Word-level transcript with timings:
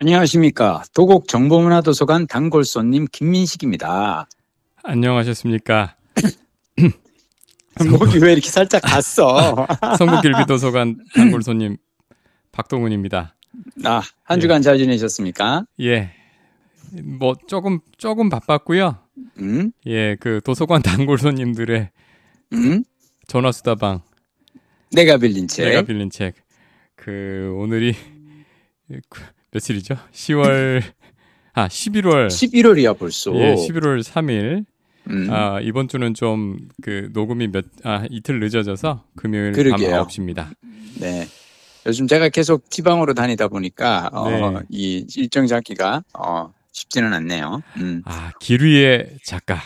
안녕하십니까. 0.00 0.84
도곡 0.94 1.26
정보문화도서관 1.26 2.28
단골손님 2.28 3.06
김민식입니다. 3.10 4.28
안녕하셨습니까. 4.84 5.96
목이 7.90 8.18
왜 8.18 8.32
이렇게 8.32 8.48
살짝 8.48 8.80
갔어? 8.82 9.66
성북길비도서관 9.98 10.98
단골 11.14 11.42
손님 11.42 11.76
박동훈입니다. 12.52 13.34
아, 13.84 14.02
한 14.22 14.38
주간 14.38 14.62
잘 14.62 14.78
지내셨습니까? 14.78 15.64
예. 15.80 16.12
뭐 17.02 17.34
조금 17.48 17.80
조금 17.96 18.28
바빴고요. 18.28 18.98
음? 19.40 19.72
예, 19.86 20.14
그 20.20 20.40
도서관 20.44 20.80
단골 20.80 21.18
손님들의 21.18 21.90
음? 22.52 22.84
전화 23.26 23.50
수다방 23.50 24.02
내가 24.92 25.18
빌린 25.18 25.48
책. 25.48 25.64
내가 25.64 25.82
빌린 25.82 26.08
책. 26.08 26.36
그 26.94 27.52
오늘이 27.56 27.96
그 29.08 29.22
며칠이죠? 29.52 29.96
10월 30.12 30.82
아 31.54 31.68
11월 31.68 32.28
11월이야 32.28 32.98
벌써. 32.98 33.34
예, 33.34 33.54
11월 33.54 34.02
3일. 34.02 34.64
음. 35.10 35.28
아, 35.30 35.58
이번 35.60 35.88
주는 35.88 36.12
좀 36.14 36.68
그 36.82 37.08
녹음이 37.12 37.48
몇 37.48 37.64
아, 37.84 38.04
이틀 38.10 38.40
늦어져서 38.40 39.04
금요일 39.16 39.52
그러게요. 39.52 39.90
밤 39.90 40.06
9시입니다. 40.06 40.48
네. 41.00 41.26
요즘 41.86 42.06
제가 42.06 42.28
계속 42.28 42.70
지방으로 42.70 43.14
다니다 43.14 43.48
보니까 43.48 44.10
어, 44.12 44.28
네. 44.30 44.60
이 44.68 45.06
일정 45.16 45.46
잡기가 45.46 46.02
어, 46.12 46.52
쉽지는 46.72 47.12
않네요. 47.14 47.62
음. 47.78 48.02
아, 48.04 48.32
기류의 48.40 49.16
작가. 49.24 49.60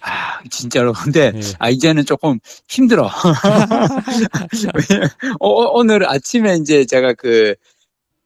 아, 0.00 0.40
진짜로. 0.50 0.92
근데 1.02 1.32
예. 1.34 1.40
아 1.58 1.70
이제는 1.70 2.04
조금 2.04 2.38
힘들어. 2.68 3.08
어, 5.40 5.48
어, 5.48 5.70
오늘 5.78 6.06
아침에 6.08 6.56
이제 6.56 6.84
제가 6.84 7.14
그 7.14 7.54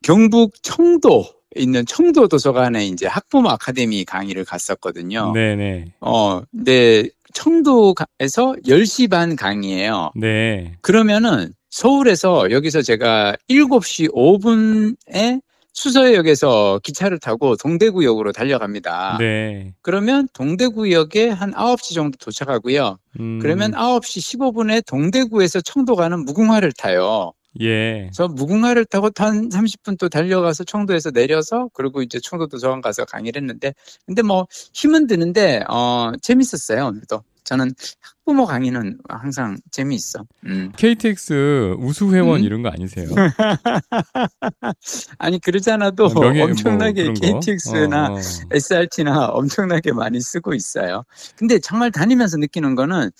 경북 0.02 0.62
청도 0.62 1.26
있는 1.56 1.86
청도 1.86 2.28
도서관에 2.28 2.86
이제 2.86 3.06
학부모 3.06 3.48
아카데미 3.50 4.04
강의를 4.04 4.44
갔었거든요. 4.44 5.32
네, 5.32 5.56
네. 5.56 5.92
어, 6.00 6.42
근데 6.50 7.08
청도에서 7.34 8.56
10시 8.66 9.10
반 9.10 9.36
강의예요. 9.36 10.12
네. 10.16 10.76
그러면은 10.80 11.52
서울에서 11.70 12.50
여기서 12.50 12.82
제가 12.82 13.36
7시 13.48 14.12
5분에 14.12 15.40
수서역에서 15.72 16.80
기차를 16.82 17.20
타고 17.20 17.54
동대구역으로 17.54 18.32
달려갑니다. 18.32 19.18
네. 19.20 19.74
그러면 19.80 20.28
동대구역에 20.32 21.28
한 21.28 21.52
9시 21.52 21.94
정도 21.94 22.16
도착하고요. 22.18 22.98
음, 23.20 23.38
그러면 23.40 23.72
9시 23.72 24.38
15분에 24.38 24.84
동대구에서 24.86 25.60
청도 25.60 25.94
가는 25.94 26.24
무궁화를 26.24 26.72
타요. 26.72 27.32
예. 27.60 28.10
그래서 28.12 28.28
무궁화를 28.28 28.84
타고 28.84 29.10
또한 29.10 29.48
30분 29.48 29.98
또 29.98 30.08
달려가서 30.08 30.64
청도에서 30.64 31.10
내려서 31.10 31.68
그리고 31.72 32.02
이제 32.02 32.20
청도 32.22 32.46
도서관 32.48 32.80
가서 32.80 33.04
강의를 33.04 33.42
했는데 33.42 33.74
근데 34.06 34.22
뭐 34.22 34.46
힘은 34.72 35.06
드는데 35.06 35.64
어 35.68 36.12
재밌었어요 36.22 36.86
오늘도 36.86 37.22
저는 37.48 37.72
학부모 38.02 38.44
강의는 38.44 38.98
항상 39.08 39.56
재미있어. 39.70 40.22
음. 40.44 40.70
KTX 40.76 41.76
우수 41.78 42.12
회원 42.14 42.40
음? 42.40 42.44
이런 42.44 42.62
거 42.62 42.68
아니세요? 42.68 43.08
아니 45.16 45.40
그러지 45.40 45.70
않아도 45.70 46.08
명예 46.12 46.40
뭐 46.40 46.48
엄청나게 46.48 47.06
거? 47.06 47.14
KTX나 47.14 48.08
어, 48.08 48.14
어. 48.16 48.18
SRT나 48.52 49.28
엄청나게 49.28 49.92
많이 49.92 50.20
쓰고 50.20 50.52
있어요. 50.52 51.04
근데 51.36 51.58
정말 51.58 51.90
다니면서 51.90 52.36
느끼는 52.36 52.74
거는 52.74 53.10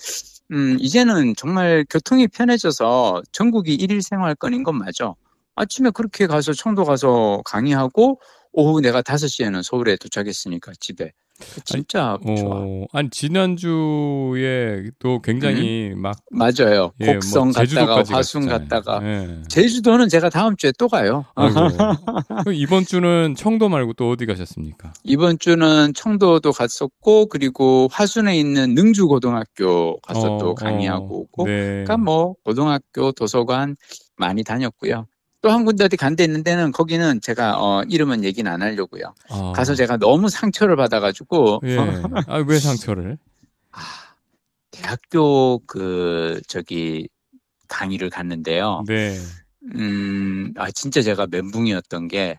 음, 0.53 0.77
이제는 0.81 1.35
정말 1.37 1.85
교통이 1.91 2.27
편해져서 2.29 3.23
전국이 3.33 3.75
일일 3.75 4.01
생활권인 4.03 4.63
건 4.63 4.79
맞아. 4.79 5.15
아침에 5.55 5.91
그렇게 5.91 6.27
가서 6.27 6.53
청도 6.55 6.85
가서 6.85 7.43
강의하고 7.45 8.21
오후 8.53 8.81
내가 8.81 9.03
5시에는 9.03 9.63
서울에 9.63 9.97
도착했으니까 9.97 10.73
집에. 10.81 11.13
그 11.39 11.65
진짜 11.65 12.19
좋아. 12.25 12.57
어, 12.61 12.85
아니 12.93 13.11
지난주에 13.11 14.91
또 14.99 15.21
굉장히 15.21 15.93
막 15.97 16.17
맞아요. 16.31 16.93
예, 17.01 17.15
곡성 17.15 17.49
뭐 17.49 17.53
갔다가 17.53 18.03
화순. 18.09 18.47
갔다가 18.47 19.01
예. 19.03 19.43
제주도는 19.49 20.09
제가 20.09 20.31
다음 20.31 20.57
주에 20.57 20.73
또 20.79 20.89
가요. 20.89 21.25
이번 22.53 22.85
주는 22.85 23.35
청도 23.37 23.69
말고 23.69 23.93
또 23.95 24.11
어디 24.11 24.27
가셨습니까? 24.27 24.93
이번 25.05 25.39
주는 25.39 25.93
청도도 25.95 26.53
갔었고 26.53 27.27
그리고 27.27 27.89
화순에 27.91 28.37
있는 28.37 28.75
능주 28.75 29.07
고등학교 29.07 29.99
가서 30.01 30.35
어, 30.35 30.39
또 30.39 30.55
강의하고 30.55 31.05
어, 31.05 31.19
오고 31.19 31.47
네. 31.47 31.53
그러니까 31.85 31.97
뭐 31.99 32.35
고등학교 32.45 33.13
도서관 33.13 33.77
많이 34.17 34.43
다녔고요. 34.43 35.07
또 35.41 35.51
한 35.51 35.65
군데 35.65 35.85
어디 35.85 35.97
간 35.97 36.17
데 36.17 36.25
있는 36.25 36.43
데는 36.43 36.73
거기는 36.73 37.21
제가 37.21 37.57
어 37.63 37.83
이름은 37.89 38.25
얘기는 38.25 38.51
안 38.51 38.61
하려고요. 38.63 39.15
아, 39.31 39.53
가서 39.55 39.75
제가 39.75 39.97
너무 39.97 40.29
상처를 40.29 40.75
받아가지고 40.77 41.61
예. 41.65 41.77
아, 42.27 42.39
왜 42.47 42.59
상처를? 42.59 43.19
아, 43.73 43.81
대학교 44.73 45.61
그 45.67 46.41
저기 46.49 47.09
강의를 47.69 48.11
갔는데요. 48.11 48.83
네. 48.89 49.17
음, 49.75 50.53
아 50.57 50.71
진짜 50.71 51.03
제가 51.03 51.27
멘붕이었던 51.31 52.09
게 52.09 52.39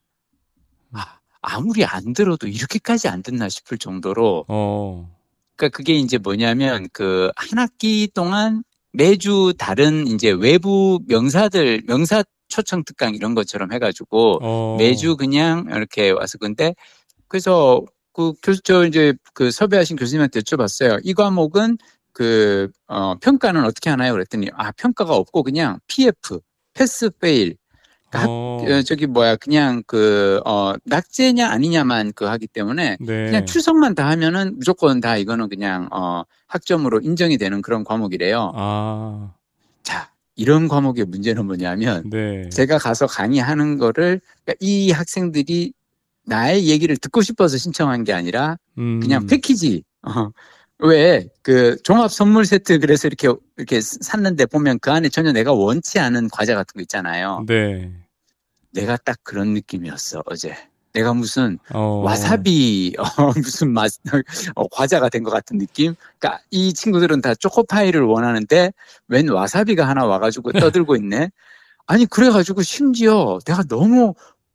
아, 0.91 1.19
아무리 1.41 1.85
안 1.85 2.13
들어도 2.13 2.47
이렇게까지 2.47 3.07
안 3.07 3.23
듣나 3.23 3.47
싶을 3.47 3.77
정도로 3.77 4.45
어. 4.47 5.09
그러니까 5.55 5.77
그게 5.77 5.93
이제 5.95 6.17
뭐냐면 6.17 6.87
그 6.91 7.31
한 7.35 7.59
학기 7.59 8.09
동안 8.13 8.63
매주 8.91 9.53
다른 9.57 10.07
이제 10.07 10.31
외부 10.31 10.99
명사들 11.07 11.83
명사 11.87 12.23
초청 12.49 12.83
특강 12.83 13.15
이런 13.15 13.35
것처럼 13.35 13.71
해가지고 13.71 14.39
어. 14.41 14.75
매주 14.77 15.15
그냥 15.15 15.65
이렇게 15.69 16.09
와서 16.09 16.37
근데 16.37 16.75
그래서 17.27 17.83
그 18.11 18.33
교수 18.43 18.61
저 18.63 18.85
이제 18.85 19.13
그 19.33 19.51
섭외하신 19.51 19.95
교수님한테 19.95 20.41
여쭤봤어요. 20.41 20.99
이 21.03 21.13
과목은 21.13 21.77
그 22.11 22.69
어, 22.87 23.15
평가는 23.15 23.63
어떻게 23.63 23.89
하나요? 23.89 24.11
그랬더니 24.11 24.49
아 24.53 24.71
평가가 24.73 25.15
없고 25.15 25.43
그냥 25.43 25.79
PF 25.87 26.39
패스 26.73 27.09
페일 27.11 27.55
그러니까 28.09 28.31
어. 28.31 28.65
어, 28.67 28.81
저기 28.81 29.05
뭐야 29.05 29.35
그냥 29.35 29.83
그 29.85 30.41
어, 30.45 30.73
낙제냐 30.85 31.47
아니냐만 31.47 32.11
그 32.13 32.25
하기 32.25 32.47
때문에 32.47 32.97
네. 32.99 33.25
그냥 33.25 33.45
출석만 33.45 33.95
다 33.95 34.09
하면은 34.09 34.55
무조건 34.57 34.99
다 34.99 35.15
이거는 35.15 35.47
그냥 35.47 35.87
어 35.91 36.23
학점으로 36.47 37.01
인정이 37.01 37.37
되는 37.37 37.61
그런 37.61 37.83
과목이래요. 37.83 38.53
아. 38.55 39.33
자, 39.83 40.11
이런 40.39 40.69
과목의 40.69 41.03
문제는 41.03 41.45
뭐냐면 41.45 42.09
네. 42.09 42.47
제가 42.49 42.77
가서 42.77 43.07
강의하는 43.07 43.77
거를 43.77 44.21
그러니까 44.45 44.53
이 44.61 44.91
학생들이 44.91 45.73
나의 46.25 46.67
얘기를 46.67 46.95
듣고 46.95 47.21
싶어서 47.21 47.57
신청한 47.57 48.05
게 48.05 48.13
아니라 48.13 48.57
음. 48.77 49.01
그냥 49.01 49.27
패키지. 49.27 49.83
어. 50.03 50.31
왜, 50.81 51.27
그, 51.41 51.75
종합 51.83 52.09
선물 52.09 52.45
세트 52.45 52.79
그래서 52.79 53.09
이렇게, 53.09 53.27
이렇게 53.57 53.81
샀는데 53.81 54.45
보면 54.45 54.79
그 54.79 54.91
안에 54.91 55.09
전혀 55.09 55.33
내가 55.33 55.51
원치 55.51 55.99
않은 55.99 56.29
과자 56.31 56.55
같은 56.55 56.71
거 56.77 56.81
있잖아요. 56.83 57.43
네. 57.45 57.91
내가 58.71 58.95
딱 58.95 59.17
그런 59.23 59.53
느낌이었어, 59.53 60.23
어제. 60.25 60.55
내가 60.93 61.13
무슨 61.13 61.59
어. 61.73 62.01
와사비 62.03 62.95
어, 62.97 63.03
무슨 63.37 63.71
맛 63.73 63.91
어, 64.55 64.67
과자가 64.69 65.09
된 65.09 65.23
것 65.23 65.31
같은 65.31 65.57
느낌. 65.57 65.95
그러니까 66.17 66.41
이 66.51 66.73
친구들은 66.73 67.21
다 67.21 67.35
초코파이를 67.35 68.01
원하는데 68.01 68.71
웬 69.07 69.29
와사비가 69.29 69.87
하나 69.87 70.05
와가지고 70.05 70.53
떠들고 70.53 70.95
있네. 70.95 71.29
아니 71.85 72.05
그래가지고 72.05 72.61
심지어 72.63 73.39
내가 73.45 73.63
너무 73.63 74.13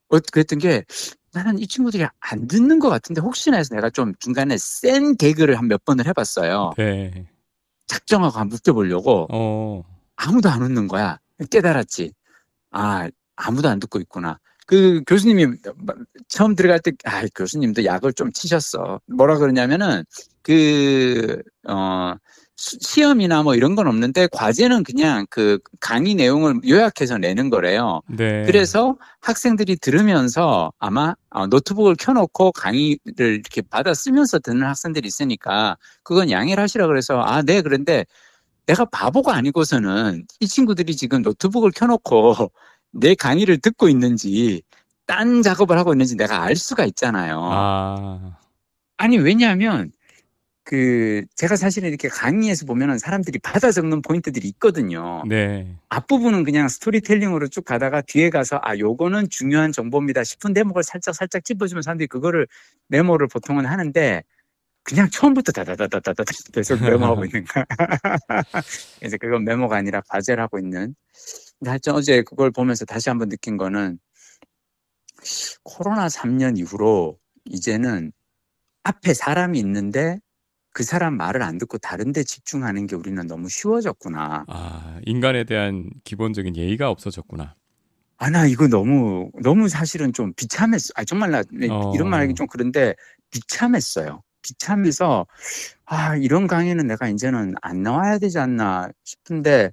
어, 0.09 0.19
그랬던 0.33 0.59
게 0.59 0.85
나는 1.33 1.59
이 1.59 1.67
친구들이 1.67 2.07
안 2.21 2.47
듣는 2.47 2.79
것 2.79 2.89
같은데 2.89 3.21
혹시나 3.21 3.57
해서 3.57 3.75
내가 3.75 3.91
좀 3.91 4.15
중간에 4.21 4.57
센 4.59 5.17
개그를 5.17 5.59
한 5.59 5.67
몇 5.69 5.85
번을 5.85 6.07
해봤어요. 6.07 6.73
네. 6.77 7.27
작정하고 7.87 8.39
한번 8.39 8.57
웃겨보려고 8.57 9.27
어. 9.31 9.83
아무도 10.17 10.49
안 10.49 10.63
웃는 10.63 10.87
거야. 10.89 11.19
깨달았지. 11.51 12.13
아, 12.71 13.09
아무도 13.37 13.69
안 13.69 13.81
듣고 13.81 13.99
있구나. 14.01 14.39
그 14.67 15.03
교수님이 15.07 15.57
처음 16.29 16.55
들어갈 16.55 16.81
때, 16.81 16.93
아, 17.05 17.23
교수님도 17.35 17.85
약을 17.85 18.13
좀 18.15 18.33
치셨어. 18.33 19.01
뭐라 19.07 19.39
그러냐면은, 19.39 20.05
그, 20.43 21.43
어, 21.69 22.15
수- 22.57 22.79
시험이나 22.81 23.43
뭐 23.43 23.55
이런 23.57 23.75
건 23.75 23.87
없는데, 23.89 24.29
과제는 24.33 24.85
그냥 24.85 25.27
그 25.29 25.59
강의 25.81 26.15
내용을 26.15 26.61
요약해서 26.67 27.19
내는 27.19 27.51
거래요. 27.51 28.01
네. 28.09 28.45
그래서 28.47 28.97
학생들이 29.21 29.77
들으면서 29.77 30.73
아마 30.79 31.15
어, 31.31 31.47
노트북을 31.47 31.97
켜놓고 31.99 32.53
강의를 32.53 32.99
이렇게 33.19 33.61
받아 33.61 33.93
쓰면서 33.93 34.39
듣는 34.39 34.67
학생들이 34.67 35.07
있으니까 35.09 35.77
그건 36.05 36.31
양해를 36.31 36.63
하시라 36.63 36.87
그래서 36.87 37.21
아, 37.21 37.43
네, 37.43 37.61
그런데 37.61 38.05
내가 38.67 38.85
바보가 38.87 39.35
아니고서는 39.35 40.25
이 40.41 40.47
친구들이 40.47 40.95
지금 40.97 41.23
노트북을 41.23 41.73
켜놓고 41.73 42.51
내 42.95 43.15
강의를 43.15 43.59
듣고 43.59 43.89
있는지 43.89 44.63
딴 45.07 45.43
작업을 45.43 45.77
하고 45.77 45.93
있는지 45.93 46.17
내가 46.17 46.43
알 46.43 46.57
수가 46.57 46.85
있잖아요. 46.87 47.41
아. 47.43 48.39
아니, 48.97 49.19
왜냐하면 49.19 49.93
그 50.65 51.25
제가 51.37 51.57
사실은 51.57 51.91
이렇게 51.91 52.09
강의에서 52.09 52.65
보면은 52.65 52.99
사람들이 52.99 53.39
받아 53.41 53.71
적는 53.71 54.01
포인트들이 54.01 54.49
있거든요. 54.49 55.23
네. 55.29 55.77
앞부분은 55.91 56.43
그냥 56.45 56.69
스토리텔링으로 56.69 57.49
쭉 57.49 57.67
가다가 57.67 58.01
뒤에 58.01 58.31
가서 58.31 58.59
아 58.63 58.77
요거는 58.79 59.29
중요한 59.29 59.73
정보입니다 59.73 60.25
싶은 60.25 60.55
대목을 60.55 60.83
살짝 60.83 61.15
살짝 61.15 61.45
짚어주면 61.45 61.83
사람들이 61.83 62.07
그거를 62.07 62.47
메모를 62.89 63.29
보통은 63.29 63.67
하는데 63.67 64.23
그냥 64.85 65.11
처음부터 65.11 65.53
다다다다다다 65.53 66.25
계속 66.53 66.83
메모하고 66.83 67.27
있는 67.27 67.45
거야. 67.45 67.65
그래서 69.01 69.17
그건 69.19 69.45
메모가 69.45 69.77
아니라 69.77 70.01
과제를 70.09 70.43
하고 70.43 70.59
있는. 70.59 70.95
하여튼 71.65 71.95
어제 71.95 72.23
그걸 72.23 72.51
보면서 72.51 72.85
다시 72.85 73.09
한번 73.09 73.29
느낀 73.29 73.57
거는 73.57 73.99
코로나 75.63 76.09
3년 76.09 76.57
이후로 76.57 77.19
이제는 77.47 78.13
앞에 78.83 79.15
사람이 79.15 79.59
있는데 79.59 80.19
그 80.75 80.83
사람 80.83 81.17
말을 81.17 81.43
안 81.43 81.57
듣고 81.59 81.79
다른 81.79 82.13
데 82.13 82.25
집중하는 82.25 82.87
게 82.87 82.97
우리는 82.97 83.25
너무 83.27 83.49
쉬워졌구나. 83.49 84.45
아, 84.49 85.01
인간에 85.07 85.45
대한 85.45 85.89
기본적인 86.03 86.57
예의가 86.57 86.91
없어졌구나. 86.91 87.55
아, 88.17 88.31
나 88.31 88.47
이거 88.47 88.67
너무, 88.67 89.31
너무 89.43 89.69
사실은 89.69 90.13
좀 90.13 90.33
비참했어. 90.35 90.93
아, 90.97 91.05
정말 91.05 91.31
나 91.31 91.43
어. 91.71 91.93
이런 91.95 92.11
말 92.11 92.23
하기 92.23 92.35
좀 92.35 92.47
그런데 92.49 92.95
비참했어요. 93.31 94.23
비참해서, 94.43 95.27
아, 95.85 96.17
이런 96.17 96.47
강의는 96.47 96.87
내가 96.87 97.09
이제는 97.09 97.55
안 97.63 97.83
나와야 97.83 98.19
되지 98.19 98.39
않나 98.39 98.91
싶은데, 99.05 99.73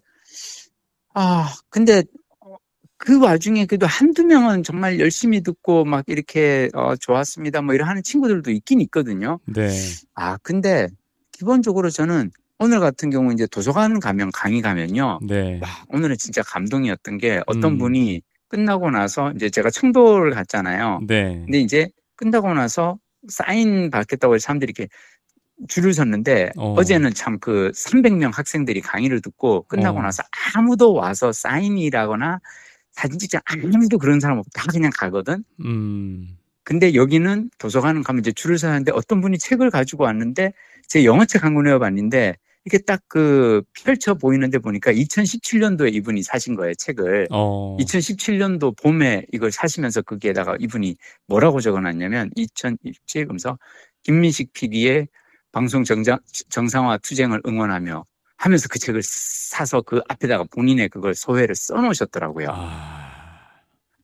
아, 1.13 1.54
근데 1.69 2.04
어, 2.40 2.56
그 2.98 3.19
와중에 3.22 3.66
그래도 3.66 3.86
한두 3.86 4.24
명은 4.24 4.63
정말 4.63 5.00
열심히 5.00 5.42
듣고 5.42 5.86
막 5.86 6.06
이렇게 6.08 6.69
어, 6.74 6.96
좋았습니다. 6.96 7.62
뭐 7.62 7.74
이런 7.75 7.88
하는 7.88 8.04
친구들도 8.04 8.52
있긴 8.52 8.81
있거든요. 8.81 9.40
네. 9.46 9.69
아, 10.16 10.38
근데 10.44 10.88
기본적으로 11.31 11.90
저는 11.90 12.31
오늘 12.60 12.80
같은 12.80 13.10
경우 13.10 13.34
이제 13.34 13.48
도서관 13.48 14.00
가면 14.00 14.31
강의 14.31 14.62
가면요. 14.62 15.19
네. 15.28 15.60
와, 15.62 15.69
오늘은 15.90 16.18
진짜 16.18 16.44
감동이었던 16.44 17.18
게 17.18 17.42
어떤 17.48 17.74
음. 17.74 17.78
분이 17.80 18.22
끝나고 18.50 18.92
나서 18.92 19.31
이제 19.31 19.50
제가 19.50 19.72
청도를 19.72 20.31
갔잖아요. 20.31 21.02
네. 21.08 21.42
근데 21.46 21.60
이제 21.60 21.90
끝나고 22.18 22.54
나서 22.54 23.00
사인 23.30 23.90
받겠다고 23.90 24.36
해서 24.36 24.44
사람들이 24.44 24.74
이렇게 24.78 24.90
줄을 25.68 25.94
섰는데 25.94 26.52
어. 26.58 26.74
어. 26.74 26.84
제는 26.84 27.13
참 27.13 27.40
그 27.40 27.72
300명 27.74 28.31
학생들이 28.34 28.81
강의를 28.81 29.22
듣고 29.22 29.63
끝나고 29.68 30.00
어. 30.00 30.02
나서 30.04 30.24
아무도 30.56 30.94
와서 30.94 31.31
사인이라거나 31.31 32.40
사진 32.92 33.19
찍자 33.19 33.42
아무도 33.46 33.98
그런 33.98 34.19
사람 34.19 34.38
없고 34.40 34.50
다 34.54 34.66
그냥 34.72 34.92
가거든. 34.96 35.44
음. 35.66 36.38
근데 36.63 36.94
여기는 36.94 37.50
도서관 37.58 38.04
가면 38.04 38.19
이제 38.22 38.31
줄을 38.31 38.58
서야 38.58 38.74
하는데 38.74 38.92
어떤 38.94 39.22
분이 39.22 39.38
책을 39.40 39.69
가지고 39.72 40.04
왔는데 40.04 40.54
제 40.88 41.04
영어책 41.06 41.44
한 41.44 41.56
권 41.56 41.66
외워봤는데 41.66 42.36
이게 42.66 42.78
딱 42.78 43.02
그 43.08 43.63
펼쳐 43.74 44.13
보이는데 44.13 44.60
보니까 44.60 44.92
2017년도에 44.94 45.94
이분이 45.96 46.22
사신 46.24 46.56
거예요 46.56 46.74
책을. 46.75 47.28
어. 47.31 47.75
2017년도 47.80 48.78
봄에 48.81 49.25
이걸 49.31 49.52
사시면서 49.52 50.02
거기에다가 50.04 50.56
이분이 50.60 50.96
뭐라고 51.28 51.60
적어놨냐면 51.62 52.30
2017 52.36 53.25
검서 53.28 53.58
김민식 54.04 54.54
PD의 54.54 55.08
방송 55.51 55.83
정장, 55.83 56.19
정상화 56.50 56.98
투쟁을 57.00 57.42
응원하며 57.45 58.06
하면서 58.38 58.68
그 58.69 58.80
책을 58.80 59.01
사서 59.03 59.81
그 59.81 60.01
앞에다가 60.07 60.45
본인의 60.51 60.89
그걸 60.89 61.13
소회를 61.13 61.56
써놓으셨더라고요. 61.56 62.48
아. 62.51 63.42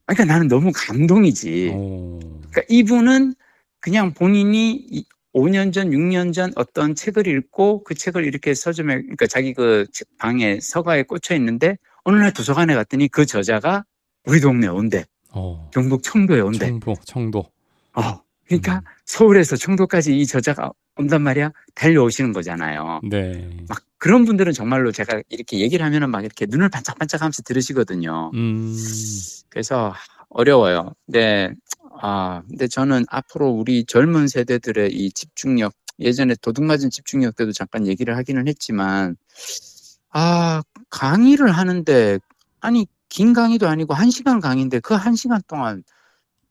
그러니까 0.05 0.25
나는 0.25 0.47
너무 0.47 0.71
감동이지. 0.73 1.71
오. 1.73 2.19
그러니까 2.19 2.61
이분은 2.69 3.33
그냥 3.79 4.13
본인이 4.13 4.85
이 4.89 5.05
5년 5.33 5.71
전, 5.71 5.89
6년 5.91 6.33
전 6.33 6.51
어떤 6.55 6.95
책을 6.95 7.27
읽고 7.27 7.83
그 7.83 7.93
책을 7.93 8.25
이렇게 8.25 8.53
서점에, 8.53 9.01
그러니까 9.01 9.27
자기 9.27 9.53
그책 9.53 10.07
방에 10.17 10.59
서가에 10.59 11.03
꽂혀 11.03 11.35
있는데 11.35 11.77
어느 12.03 12.17
날 12.17 12.33
도서관에 12.33 12.73
갔더니 12.73 13.07
그 13.07 13.25
저자가 13.25 13.85
우리 14.25 14.39
동네에 14.39 14.69
온대. 14.69 15.05
어. 15.31 15.69
경북 15.73 16.03
청도에 16.03 16.41
온대. 16.41 16.67
청도, 16.67 16.95
청도. 17.05 17.39
어. 17.93 18.21
그러니까 18.45 18.77
음. 18.77 18.81
서울에서 19.05 19.57
청도까지 19.57 20.17
이 20.17 20.25
저자가 20.25 20.71
온단 20.97 21.21
말이야. 21.23 21.51
달려오시는 21.75 22.33
거잖아요. 22.33 23.01
네. 23.09 23.49
막 23.69 23.79
그런 23.97 24.25
분들은 24.25 24.53
정말로 24.53 24.91
제가 24.91 25.21
이렇게 25.29 25.59
얘기를 25.59 25.85
하면은 25.85 26.09
막 26.11 26.23
이렇게 26.23 26.45
눈을 26.47 26.69
반짝반짝 26.69 27.21
하면서 27.21 27.41
들으시거든요. 27.43 28.31
음. 28.35 28.75
그래서 29.49 29.93
어려워요. 30.29 30.93
네. 31.07 31.53
아, 32.01 32.41
근데 32.47 32.67
저는 32.67 33.05
앞으로 33.09 33.49
우리 33.49 33.85
젊은 33.85 34.27
세대들의 34.27 34.93
이 34.93 35.11
집중력, 35.11 35.73
예전에 35.99 36.35
도둑맞은 36.41 36.89
집중력 36.91 37.35
때도 37.35 37.51
잠깐 37.53 37.87
얘기를 37.87 38.15
하기는 38.17 38.47
했지만, 38.47 39.15
아, 40.11 40.61
강의를 40.89 41.51
하는데, 41.51 42.19
아니, 42.59 42.85
긴 43.09 43.33
강의도 43.33 43.67
아니고 43.67 43.93
한 43.93 44.11
시간 44.11 44.39
강의인데 44.39 44.79
그 44.81 44.93
한 44.95 45.15
시간 45.15 45.41
동안 45.47 45.83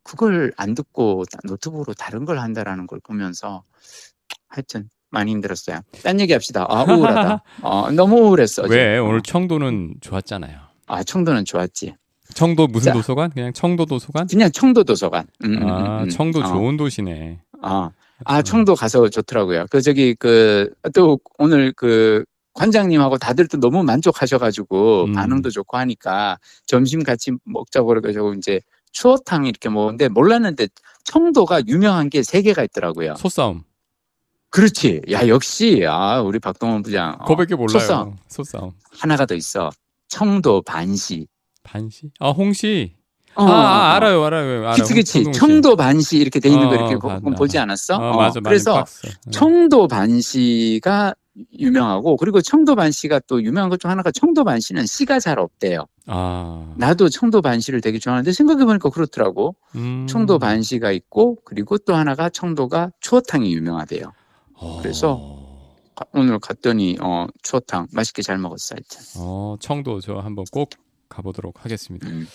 그걸 0.02 0.52
안 0.56 0.74
듣고 0.74 1.24
노트북으로 1.44 1.94
다른 1.94 2.24
걸 2.24 2.38
한다라는 2.38 2.86
걸 2.86 3.00
보면서 3.00 3.62
하여튼 4.48 4.88
많이 5.10 5.30
힘들었어요. 5.32 5.80
딴 6.02 6.20
얘기 6.20 6.32
합시다. 6.32 6.66
아, 6.68 6.82
우울하다. 6.84 7.42
어, 7.62 7.90
너무 7.90 8.16
우울했어. 8.28 8.62
어제. 8.62 8.74
왜 8.74 8.98
어. 8.98 9.04
오늘 9.04 9.20
청도는 9.22 9.96
좋았잖아요. 10.00 10.58
아, 10.86 11.02
청도는 11.02 11.44
좋았지. 11.44 11.94
청도 12.34 12.66
무슨 12.66 12.86
자. 12.86 12.92
도서관? 12.92 13.30
그냥 13.30 13.52
청도 13.52 13.86
도서관? 13.86 14.26
그냥 14.26 14.50
청도 14.50 14.84
도서관. 14.84 15.26
음, 15.44 15.62
음, 15.62 15.68
아, 15.68 15.98
음, 15.98 16.04
음. 16.04 16.08
청도 16.08 16.40
어. 16.40 16.46
좋은 16.46 16.76
도시네. 16.76 17.40
아, 17.62 17.90
아, 18.24 18.42
청도 18.42 18.74
가서 18.74 19.08
좋더라고요. 19.08 19.66
그, 19.70 19.80
저기, 19.80 20.14
그, 20.14 20.72
또 20.94 21.18
오늘 21.38 21.72
그, 21.72 22.24
관장님하고 22.54 23.18
다들 23.18 23.46
또 23.48 23.58
너무 23.60 23.82
만족하셔가지고 23.84 25.04
음. 25.04 25.12
반응도 25.12 25.50
좋고 25.50 25.76
하니까 25.76 26.38
점심 26.66 27.02
같이 27.02 27.30
먹자고 27.44 27.88
그래가지고 27.88 28.32
이제 28.34 28.60
추어탕 28.92 29.44
이렇게 29.44 29.68
먹었는데 29.68 30.08
몰랐는데 30.08 30.68
청도가 31.04 31.66
유명한 31.66 32.08
게 32.08 32.22
세 32.22 32.40
개가 32.40 32.64
있더라고요. 32.64 33.14
소싸움. 33.16 33.64
그렇지. 34.56 35.02
야, 35.12 35.28
역시, 35.28 35.84
아, 35.86 36.22
우리 36.22 36.38
박동원 36.38 36.80
부장. 36.82 37.12
어, 37.20 37.24
그거밖에 37.24 37.54
몰라요. 37.54 37.78
소싸움. 37.78 38.16
소싸움. 38.26 38.72
하나가 38.98 39.26
더 39.26 39.34
있어. 39.34 39.70
청도 40.08 40.62
반시. 40.62 41.26
반시? 41.62 42.10
아, 42.20 42.30
홍시. 42.30 42.94
어, 43.34 43.44
아, 43.44 43.46
어, 43.46 43.50
아, 43.52 43.52
어. 43.52 43.92
알아요, 43.96 44.24
알아요. 44.24 44.60
알아요. 44.60 44.74
그치, 44.76 44.94
그치. 44.94 45.30
청도 45.32 45.76
반시 45.76 46.16
이렇게 46.16 46.40
돼 46.40 46.48
있는 46.48 46.68
거 46.68 46.70
어, 46.70 46.74
이렇게 46.74 46.94
봤다. 46.98 47.18
보- 47.20 47.32
보지 47.32 47.58
않았어? 47.58 47.96
어, 47.96 47.98
어, 47.98 48.16
맞아, 48.16 48.40
맞아. 48.40 48.48
그래서. 48.48 48.78
어. 48.78 48.84
청도 49.30 49.88
반시가 49.88 51.14
유명하고 51.58 52.16
그리고 52.16 52.40
청도 52.40 52.76
반시가 52.76 53.20
또 53.28 53.42
유명한 53.42 53.68
것 53.68 53.76
중 53.76 53.90
하나가 53.90 54.10
청도 54.10 54.42
반시는 54.44 54.86
씨가 54.86 55.20
잘 55.20 55.38
없대요. 55.38 55.84
아. 56.06 56.72
나도 56.78 57.10
청도 57.10 57.42
반시를 57.42 57.82
되게 57.82 57.98
좋아하는데 57.98 58.32
생각해 58.32 58.64
보니까 58.64 58.88
그렇더라고. 58.88 59.54
음. 59.74 60.06
청도 60.08 60.38
반시가 60.38 60.92
있고 60.92 61.36
그리고 61.44 61.76
또 61.76 61.94
하나가 61.94 62.30
청도가 62.30 62.92
추어탕이 63.00 63.52
유명하대요. 63.54 64.12
어. 64.56 64.78
그래서 64.82 65.36
가- 65.94 66.06
오늘 66.12 66.38
갔더니 66.38 66.96
어 67.00 67.26
추어탕 67.42 67.88
맛있게 67.92 68.22
잘 68.22 68.38
먹었어 68.38 68.74
하여튼. 68.74 69.00
어, 69.20 69.56
청도 69.60 70.00
저 70.00 70.16
한번 70.18 70.44
꼭 70.52 70.70
가보도록 71.08 71.64
하겠습니다. 71.64 72.08
음. 72.08 72.26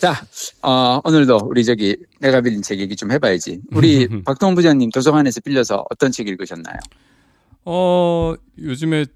자, 0.00 0.14
어, 0.62 1.00
오늘도 1.04 1.40
우리 1.44 1.64
저기 1.64 1.96
내가 2.20 2.40
빌린 2.40 2.62
책 2.62 2.80
얘기 2.80 2.96
좀 2.96 3.10
해봐야지. 3.12 3.60
우리 3.72 4.08
박동원 4.24 4.54
부장님 4.56 4.90
도서관에서 4.90 5.40
빌려서 5.40 5.84
어떤 5.90 6.10
책 6.10 6.26
읽으셨나요? 6.28 6.76
어, 7.64 8.34
요즘에 8.58 9.06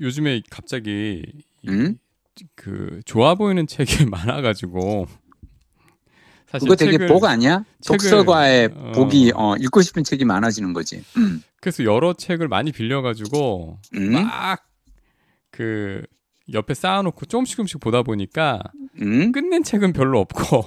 요즘에 0.00 0.42
갑자기 0.50 1.22
이- 1.62 1.68
음? 1.68 1.98
그 2.54 3.00
좋아 3.04 3.34
보이는 3.34 3.66
책이 3.66 4.06
많아가지고 4.10 5.06
사실 6.52 6.68
그거 6.68 6.76
되게 6.76 7.06
복 7.06 7.24
아니야? 7.24 7.64
책을- 7.80 7.86
독서과의 7.86 8.70
어. 8.74 8.92
복이 8.94 9.32
어, 9.34 9.56
읽고 9.56 9.82
싶은 9.82 10.04
책이 10.04 10.24
많아지는 10.24 10.72
거지. 10.72 11.02
음. 11.16 11.42
그래서 11.60 11.82
여러 11.84 12.12
책을 12.12 12.48
많이 12.48 12.70
빌려가지고 12.72 13.78
음? 13.94 14.12
막 15.50 15.76
그 15.76 16.02
옆에 16.52 16.74
쌓아놓고 16.74 17.26
조금씩 17.26 17.56
조금씩 17.56 17.80
보다 17.80 18.02
보니까 18.02 18.60
음? 19.00 19.32
끝낸 19.32 19.62
책은 19.62 19.92
별로 19.92 20.20
없고 20.20 20.64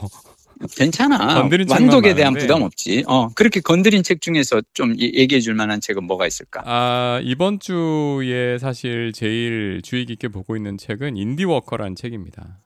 괜찮아. 0.78 1.42
완독에 1.70 2.16
대한 2.16 2.32
많은데. 2.34 2.40
부담 2.40 2.62
없지. 2.64 3.04
어, 3.08 3.28
그렇게 3.36 3.60
건드린 3.60 4.04
책 4.04 4.22
중에서 4.22 4.62
좀 4.74 4.94
이- 4.98 5.12
얘기해 5.14 5.42
줄 5.42 5.54
만한 5.54 5.82
책은 5.82 6.06
뭐가 6.06 6.26
있을까? 6.28 6.64
아 6.66 7.20
이번 7.24 7.60
주에 7.60 8.58
사실 8.58 9.12
제일 9.14 9.82
주의 9.84 10.06
깊게 10.06 10.30
보고 10.30 10.56
있는 10.56 10.78
책은 10.78 11.18
indie 11.18 11.41
worker라는 11.41 11.96
책입니다. 11.96 12.60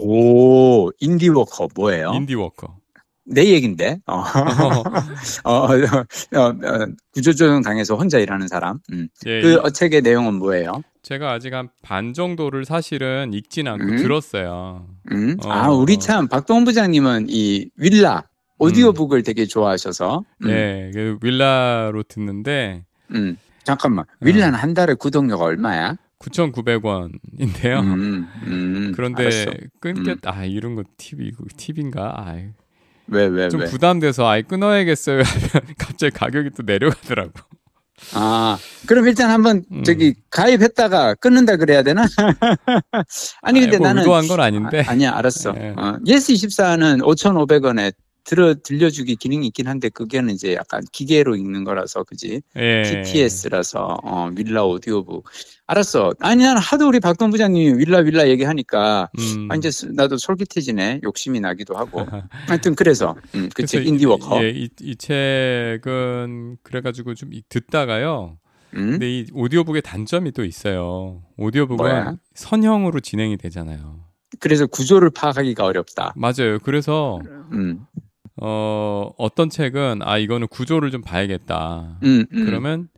오, 0.00 0.90
indie 1.00 1.31
worker 1.31 1.68
뭐예요? 1.74 2.12
indie 2.14 2.40
worker. 2.40 2.76
내 3.30 3.44
얘긴데. 3.52 3.98
어. 4.06 4.14
어, 4.16 4.22
어, 5.44 5.50
어, 5.52 6.40
어, 6.40 6.86
구조조정 7.12 7.60
당해서 7.62 7.94
혼자 7.94 8.18
일하는 8.18 8.48
사람. 8.48 8.78
음. 8.92 9.08
예, 9.26 9.42
그 9.42 9.56
어, 9.56 9.68
책의 9.70 10.00
내용은 10.02 10.34
뭐예요? 10.34 10.82
제가 11.02 11.32
아직 11.32 11.52
한 11.52 11.68
반 11.82 12.14
정도를 12.14 12.64
사실은 12.64 13.32
읽진 13.34 13.66
않고 13.68 13.84
음? 13.84 13.96
들었어요. 13.96 14.86
음? 15.12 15.36
어, 15.44 15.50
아, 15.50 15.70
우리 15.70 15.94
어. 15.94 15.98
참 15.98 16.26
박동원 16.28 16.64
부장님은 16.64 17.26
이 17.28 17.68
윌라 17.76 18.24
오디오북을 18.58 19.22
되게 19.22 19.44
좋아하셔서. 19.46 20.24
음, 20.44 20.46
네, 20.46 20.90
그 20.94 21.18
윌라로 21.22 22.02
듣는데 22.04 22.84
음, 23.14 23.36
잠깐만. 23.64 24.04
윌라는 24.20 24.58
한 24.58 24.72
달에 24.74 24.94
구독료가 24.94 25.44
얼마야? 25.44 25.96
9,900원인데요. 26.18 27.80
음, 27.80 28.28
음, 28.46 28.92
그런데 28.94 29.24
알았어. 29.24 29.50
끊겠 29.80 30.18
아 30.24 30.44
이런 30.44 30.74
거 30.74 30.82
팁이 30.96 31.30
팁인가? 31.56 32.14
아, 32.16 32.36
왜, 33.06 33.26
왜, 33.26 33.48
좀 33.48 33.60
왜? 33.60 33.66
부담돼서 33.66 34.28
아예 34.28 34.42
끊어야겠어요. 34.42 35.22
하면 35.22 35.74
갑자기 35.78 36.12
가격이 36.12 36.50
또 36.56 36.62
내려가더라고. 36.64 37.32
아, 38.14 38.58
그럼 38.86 39.08
일단 39.08 39.30
한번 39.30 39.64
음. 39.72 39.82
저기 39.82 40.14
가입했다가 40.30 41.14
끊는다 41.16 41.56
그래야 41.56 41.82
되나? 41.82 42.04
아니 43.42 43.60
근데 43.60 43.78
뭐 43.78 43.88
나는 43.88 44.02
의도한 44.02 44.28
건 44.28 44.40
아닌데. 44.40 44.84
아니야 44.86 45.16
알았어. 45.16 45.54
예. 45.56 45.74
어, 45.76 45.98
예스24는 46.06 47.02
5,500원에 47.02 47.92
들어 48.28 48.54
들려주기 48.54 49.16
기능이 49.16 49.46
있긴 49.46 49.68
한데 49.68 49.88
그게는 49.88 50.34
이제 50.34 50.52
약간 50.54 50.82
기계로 50.92 51.34
읽는 51.34 51.64
거라서 51.64 52.04
그지? 52.04 52.42
예. 52.56 52.82
TTS라서 52.82 53.96
어, 54.04 54.28
윌라 54.36 54.64
오디오북. 54.66 55.24
알았어. 55.66 56.12
아니 56.20 56.42
나는 56.44 56.60
하도 56.60 56.88
우리 56.88 57.00
박동 57.00 57.30
부장님이 57.30 57.78
윌라 57.78 58.00
윌라 58.00 58.28
얘기하니까 58.28 59.08
음. 59.18 59.48
아, 59.50 59.56
이제 59.56 59.70
스- 59.70 59.86
나도 59.86 60.18
솔깃해지네. 60.18 61.00
욕심이 61.04 61.40
나기도 61.40 61.74
하고. 61.74 62.04
하여튼 62.46 62.74
그래서 62.74 63.16
음, 63.34 63.48
그치 63.54 63.76
그래서 63.76 63.88
indie 63.88 64.04
worker. 64.04 64.44
예, 64.44 64.50
이, 64.50 64.68
이 64.82 64.94
책은 64.96 66.58
그래가지고 66.62 67.14
좀 67.14 67.32
이- 67.32 67.42
듣다가요. 67.48 68.36
음? 68.74 68.90
근데 68.92 69.10
이 69.20 69.26
오디오북의 69.32 69.80
단점이 69.80 70.32
또 70.32 70.44
있어요. 70.44 71.22
오디오북은 71.38 71.76
뭐야? 71.78 72.16
선형으로 72.34 73.00
진행이 73.00 73.38
되잖아요. 73.38 74.04
그래서 74.40 74.66
구조를 74.66 75.08
파악하기가 75.10 75.64
어렵다. 75.64 76.12
맞아요. 76.14 76.58
그래서 76.62 77.18
음, 77.52 77.86
어, 78.40 79.10
어떤 79.18 79.50
책은 79.50 80.00
아 80.02 80.18
이거는 80.18 80.48
구조를 80.48 80.90
좀 80.90 81.02
봐야겠다. 81.02 81.98
음, 82.04 82.24
음. 82.32 82.44
그러면 82.44 82.88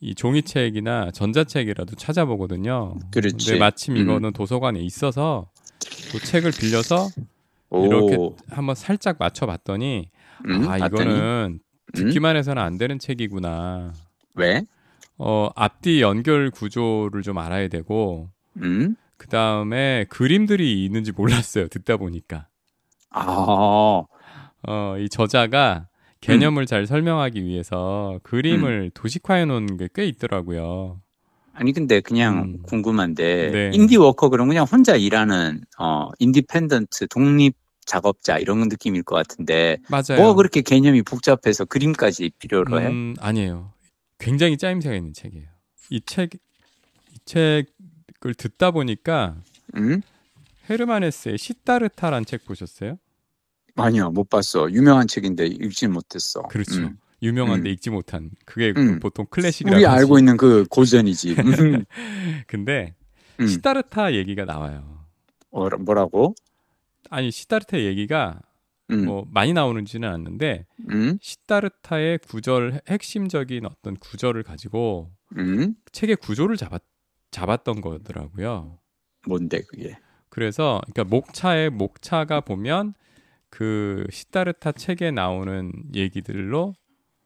이 0.00 0.14
종이책이나 0.14 1.10
전자책이라도 1.12 1.96
찾아보거든요. 1.96 2.98
그렇지. 3.10 3.36
근데 3.36 3.58
마침 3.58 3.96
음. 3.96 4.02
이거는 4.02 4.32
도서관에 4.32 4.80
있어서 4.80 5.48
그 6.12 6.18
책을 6.18 6.52
빌려서 6.52 7.08
오, 7.70 7.84
이렇게 7.86 8.18
한번 8.50 8.74
살짝 8.74 9.16
맞춰봤더니 9.18 10.10
음, 10.46 10.68
아? 10.68 10.76
이거는 10.76 11.58
음? 11.58 11.58
듣기만 11.94 12.36
해서는 12.36 12.62
안 12.62 12.76
되는 12.76 12.98
책이구나. 12.98 13.92
왜? 14.34 14.62
어 15.16 15.48
앞뒤 15.54 16.02
연결 16.02 16.50
구조를 16.50 17.22
좀 17.22 17.38
알아야 17.38 17.68
되고 17.68 18.28
음? 18.56 18.96
그 19.16 19.28
다음에 19.28 20.04
그림들이 20.08 20.84
있는지 20.84 21.12
몰랐어요. 21.12 21.68
듣다 21.68 21.96
보니까 21.96 22.48
아, 23.10 24.02
어 24.68 24.96
이 24.98 25.08
저자가 25.08 25.88
개념을 26.20 26.66
잘 26.66 26.86
설명하기 26.86 27.44
위해서 27.44 28.18
그림을 28.22 28.90
도식화해 28.94 29.44
놓은 29.44 29.76
게 29.76 29.88
꽤 29.94 30.06
있더라고요. 30.06 31.00
아니 31.52 31.72
근데 31.72 32.00
그냥 32.00 32.38
음. 32.42 32.62
궁금한데 32.62 33.50
네. 33.50 33.70
indie 33.74 33.96
worker 33.96 34.28
그럼 34.30 34.48
그냥 34.48 34.64
혼자 34.64 34.96
일하는 34.96 35.60
어 35.78 36.08
independent 36.18 37.08
독립 37.08 37.54
작업자 37.86 38.38
이런 38.38 38.60
느낌일 38.68 39.02
것 39.02 39.14
같은데 39.16 39.76
맞아요. 39.88 40.16
뭐가 40.18 40.34
그렇게 40.34 40.62
개념이 40.62 41.02
복잡해서 41.02 41.64
그림까지 41.66 42.30
필요로 42.38 42.80
해? 42.80 42.86
음, 42.88 43.14
아니에요. 43.20 43.72
굉장히 44.18 44.56
짜임새가 44.56 44.96
있는 44.96 45.12
책이에요. 45.12 45.46
이 45.90 46.00
책, 46.00 46.30
이 47.12 47.18
책을 47.26 48.34
듣다 48.38 48.70
보니까 48.70 49.36
음? 49.76 50.00
헤르만 50.70 51.02
헤세의 51.04 51.36
시타르타란 51.36 52.24
책 52.24 52.46
보셨어요? 52.46 52.96
아니요 53.76 54.10
못 54.10 54.28
봤어 54.28 54.70
유명한 54.70 55.06
책인데 55.06 55.46
읽지 55.46 55.88
못했어. 55.88 56.42
그렇죠. 56.42 56.80
음. 56.80 56.98
유명한데 57.22 57.70
음. 57.70 57.72
읽지 57.72 57.90
못한 57.90 58.30
그게 58.44 58.72
음. 58.76 58.94
그 58.94 58.98
보통 59.00 59.26
클래식이라고 59.30 59.76
우리. 59.76 59.86
알고 59.86 60.18
있는 60.18 60.36
그 60.36 60.64
고전이지. 60.70 61.36
음. 61.38 61.84
근데 62.46 62.94
음. 63.40 63.46
시타르타 63.46 64.14
얘기가 64.14 64.44
나와요. 64.44 65.06
어, 65.50 65.68
뭐라고? 65.70 66.34
아니 67.10 67.30
시타르타 67.30 67.80
얘기가 67.80 68.40
음. 68.90 69.06
뭐 69.06 69.26
많이 69.30 69.52
나오는지는 69.52 70.08
않는데 70.08 70.66
음? 70.90 71.18
시타르타의 71.20 72.18
구절 72.18 72.80
핵심적인 72.88 73.64
어떤 73.66 73.96
구절을 73.96 74.42
가지고 74.42 75.10
음? 75.36 75.74
책의 75.92 76.16
구조를 76.16 76.56
잡았 76.56 76.82
잡았던 77.30 77.80
거더라고요. 77.80 78.78
뭔데 79.26 79.62
그게? 79.62 79.96
그래서 80.28 80.80
그러니까 80.92 81.04
목차에 81.04 81.68
목차가 81.70 82.40
보면 82.40 82.94
그 83.54 84.04
시타르타 84.10 84.72
책에 84.72 85.12
나오는 85.12 85.70
얘기들로 85.94 86.74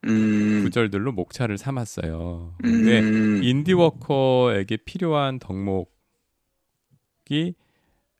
음. 0.04 0.60
구절들로 0.62 1.10
목차를 1.12 1.56
삼았어요. 1.56 2.54
근데 2.60 3.00
음. 3.00 3.40
인디워커에게 3.42 4.76
필요한 4.84 5.38
덕목이 5.38 5.88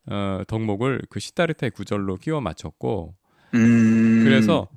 어, 0.07 0.41
덕목을 0.47 1.03
그 1.11 1.19
시타르타의 1.19 1.69
구절로 1.69 2.15
끼워 2.15 2.41
맞췄고 2.41 3.13
음. 3.53 4.23
그래서 4.23 4.67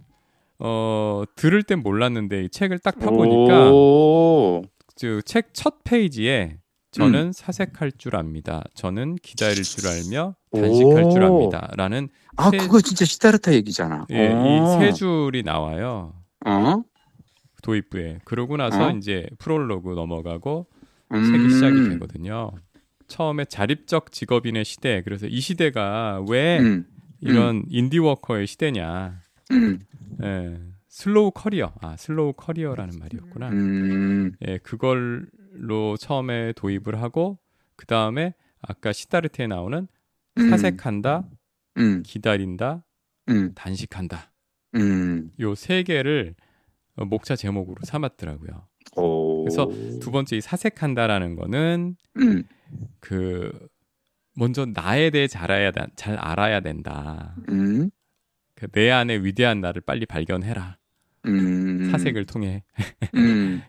어, 0.58 1.22
들을 1.34 1.62
땐 1.62 1.82
몰랐는데 1.82 2.44
이 2.44 2.48
책을 2.50 2.80
딱 2.80 2.98
펴보니까 2.98 3.72
오. 3.72 4.62
책첫 5.24 5.84
페이지에 5.84 6.58
저는 6.90 7.28
음. 7.28 7.32
사색할 7.32 7.92
줄 7.92 8.14
압니다. 8.14 8.62
저는 8.74 9.16
기다릴 9.22 9.62
줄 9.62 9.88
알며 9.88 10.36
단식할 10.54 11.10
줄 11.10 11.22
오. 11.24 11.26
압니다.라는 11.36 12.08
아 12.36 12.50
세- 12.50 12.56
그거 12.58 12.80
진짜 12.80 13.04
시타르타 13.04 13.52
얘기잖아. 13.54 14.06
예, 14.10 14.32
오. 14.32 14.78
이세 14.78 14.92
줄이 14.92 15.42
나와요. 15.42 16.14
어? 16.46 16.82
도입부에. 17.62 18.18
그러고 18.24 18.56
나서 18.56 18.88
어? 18.88 18.90
이제 18.90 19.28
프롤로그 19.38 19.90
넘어가고 19.94 20.66
음. 21.12 21.24
책이 21.24 21.50
시작이 21.54 21.88
되거든요. 21.90 22.50
처음에 23.06 23.44
자립적 23.44 24.10
직업인의 24.12 24.64
시대. 24.64 25.02
그래서 25.02 25.26
이 25.26 25.40
시대가 25.40 26.24
왜 26.28 26.58
음. 26.58 26.86
이런 27.20 27.62
indie 27.68 27.98
worker의 27.98 28.46
시대냐. 28.46 29.20
음. 29.52 29.78
예, 30.22 30.58
slow 30.88 31.30
career. 31.32 31.72
아, 31.80 31.96
slow 31.96 32.32
career라는 32.34 32.98
말이었구나. 32.98 33.48
음. 33.50 34.32
예, 34.46 34.58
그걸로 34.58 35.96
처음에 35.98 36.52
도입을 36.56 37.00
하고 37.00 37.38
그 37.76 37.86
다음에 37.86 38.34
아까 38.60 38.92
싯다르타에 38.92 39.46
나오는 39.46 39.78
음. 39.80 39.86
사색한다, 40.36 41.28
음. 41.78 42.02
기다린다, 42.04 42.84
음. 43.28 43.52
단식한다. 43.54 44.32
음. 44.76 45.30
요 45.38 45.60
세 45.60 45.82
개를 45.82 46.34
어, 46.96 47.04
목차 47.04 47.36
제목으로 47.36 47.76
삼았더라고요. 47.84 48.68
오. 48.96 49.44
그래서 49.44 49.66
두 50.00 50.10
번째 50.10 50.36
이 50.36 50.40
사색한다라는 50.40 51.36
거는 51.36 51.96
음. 52.18 52.42
그 53.00 53.68
먼저 54.34 54.64
나에 54.66 55.10
대해 55.10 55.26
잘 55.26 55.50
알아야 55.50 55.70
다- 55.72 55.86
잘 55.96 56.16
알아야 56.16 56.60
된다. 56.60 57.36
음. 57.48 57.90
그내 58.54 58.90
안에 58.90 59.16
위대한 59.22 59.60
나를 59.60 59.82
빨리 59.82 60.06
발견해라. 60.06 60.78
음. 61.26 61.90
사색을 61.90 62.26
통해. 62.26 62.62
음. 63.14 63.62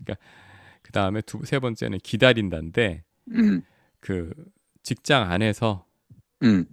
그 0.81 0.91
다음에 0.91 1.21
두 1.21 1.43
세 1.45 1.59
번째는 1.59 1.99
기다린다인데 1.99 3.03
음. 3.31 3.61
그 3.99 4.33
직장 4.83 5.29
안에서 5.31 5.85
음. 6.43 6.65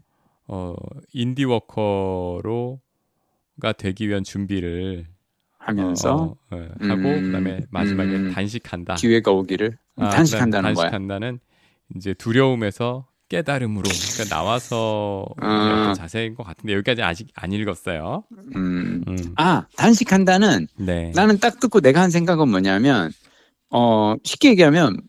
어 0.47 0.75
인디 1.13 1.45
워커로가 1.45 2.81
되기 3.79 4.09
위한 4.09 4.25
준비를 4.25 5.07
하면서 5.59 6.15
어, 6.15 6.37
어, 6.51 6.57
어, 6.57 6.69
하고 6.81 7.09
음, 7.09 7.23
그다음에 7.27 7.61
마지막에 7.71 8.11
음. 8.11 8.33
단식한다. 8.33 8.95
기회가 8.95 9.31
오기를 9.31 9.77
아, 9.97 10.11
단식한다는 10.11 10.75
거야. 10.75 10.91
단식한다는 10.91 11.39
이제 11.95 12.15
두려움에서 12.15 13.07
깨달음으로 13.29 13.85
그러니까 13.89 14.35
나와서 14.35 15.25
아. 15.37 15.95
자세인 15.97 16.35
것 16.35 16.43
같은데 16.43 16.75
여기까지 16.75 17.03
아직 17.03 17.29
안 17.35 17.53
읽었어요. 17.53 18.25
음. 18.57 19.05
음. 19.07 19.17
아 19.37 19.67
단식한다는 19.77 20.67
네. 20.77 21.13
나는 21.15 21.39
딱 21.39 21.61
듣고 21.61 21.81
내가 21.81 22.01
한 22.01 22.11
생각은 22.11 22.49
뭐냐면 22.49 23.13
어 23.71 24.17
쉽게 24.25 24.51
얘기하면 24.51 25.01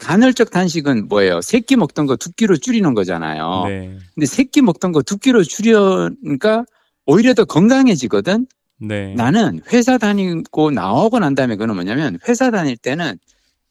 간헐적 0.00 0.50
단식은 0.50 1.08
뭐예요? 1.08 1.40
세 1.42 1.60
끼 1.60 1.76
먹던 1.76 2.06
거 2.06 2.16
두 2.16 2.32
끼로 2.32 2.56
줄이는 2.56 2.94
거잖아요. 2.94 3.64
네. 3.66 3.98
근데 4.14 4.26
세 4.26 4.44
끼 4.44 4.62
먹던 4.62 4.92
거 4.92 5.02
두 5.02 5.18
끼로 5.18 5.42
줄여니까 5.44 6.64
오히려 7.06 7.34
더 7.34 7.44
건강해지거든. 7.44 8.46
네. 8.80 9.14
나는 9.14 9.60
회사 9.72 9.98
다니고 9.98 10.70
나오고 10.70 11.18
난 11.18 11.34
다음에 11.34 11.56
그는 11.56 11.74
뭐냐면 11.74 12.18
회사 12.28 12.50
다닐 12.50 12.76
때는 12.76 13.18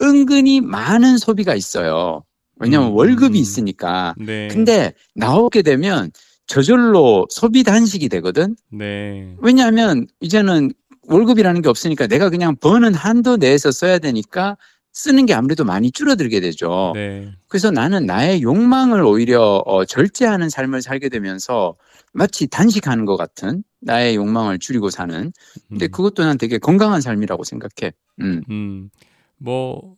은근히 0.01 0.62
많은 0.62 1.17
소비가 1.17 1.55
있어요. 1.55 2.24
왜냐면 2.57 2.89
음, 2.89 2.93
월급이 2.95 3.38
음. 3.38 3.41
있으니까. 3.41 4.13
네. 4.17 4.48
근데 4.50 4.93
나오게 5.15 5.62
되면 5.63 6.12
저절로 6.48 7.25
소비 7.29 7.63
단식이 7.63 8.07
되거든. 8.09 8.55
네. 8.71 9.36
왜냐하면 9.39 10.05
이제는 10.19 10.71
월급이라는 11.07 11.62
게 11.62 11.69
없으니까 11.69 12.07
내가 12.07 12.29
그냥 12.29 12.55
버는 12.55 12.93
한도 12.93 13.38
내에서 13.38 13.71
써야 13.71 13.98
되니까 14.00 14.57
쓰는 14.91 15.25
게 15.25 15.34
아무래도 15.34 15.63
많이 15.63 15.91
줄어들게 15.91 16.39
되죠. 16.41 16.91
네. 16.96 17.31
그래서 17.48 17.72
나는 17.72 18.05
나의 18.05 18.41
욕망을 18.41 19.03
오히려 19.03 19.62
어, 19.65 19.86
절제하는 19.86 20.50
삶을 20.50 20.81
살게 20.81 21.10
되면서 21.10 21.75
마치 22.13 22.48
단식하는 22.48 23.05
것 23.05 23.15
같은 23.15 23.63
나의 23.81 24.15
욕망을 24.15 24.60
줄이고 24.60 24.89
사는. 24.89 25.31
근데 25.69 25.86
음. 25.86 25.91
그것도 25.91 26.24
난 26.25 26.38
되게 26.38 26.58
건강한 26.58 27.01
삶이라고 27.01 27.43
생각해. 27.43 27.93
음, 28.22 28.41
음. 28.50 28.89
뭐 29.38 29.96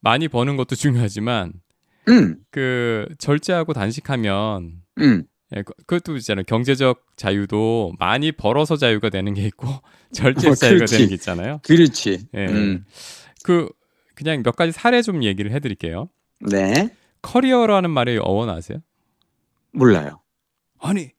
많이 0.00 0.28
버는 0.28 0.56
것도 0.56 0.74
중요하지만 0.74 1.52
음, 2.08 2.36
그 2.50 3.06
절제하고 3.18 3.72
단식하면 3.72 4.72
음. 4.98 5.24
예, 5.56 5.62
그- 5.62 5.72
그것도 5.86 6.16
있잖아요. 6.18 6.44
경제적 6.46 7.06
자유도 7.16 7.94
많이 7.98 8.32
벌어서 8.32 8.76
자유가 8.76 9.08
되는 9.08 9.32
게 9.32 9.46
있고 9.46 9.66
절제 10.12 10.50
어, 10.50 10.54
자유가. 10.54 10.84
되는 10.84 11.08
게 11.08 11.14
있잖아요. 11.14 11.60
그렇지. 11.64 12.26
예. 12.34 12.46
음. 12.46 12.84
그 13.44 13.68
그냥 14.18 14.42
몇 14.42 14.56
가지 14.56 14.72
사례 14.72 15.00
좀 15.00 15.22
얘기를 15.22 15.52
해드릴게요. 15.52 16.08
네. 16.40 16.90
커리어라는 17.22 17.88
말의 17.90 18.18
어원 18.18 18.50
아세요? 18.50 18.78
몰라요. 19.72 20.20
아니 20.80 21.10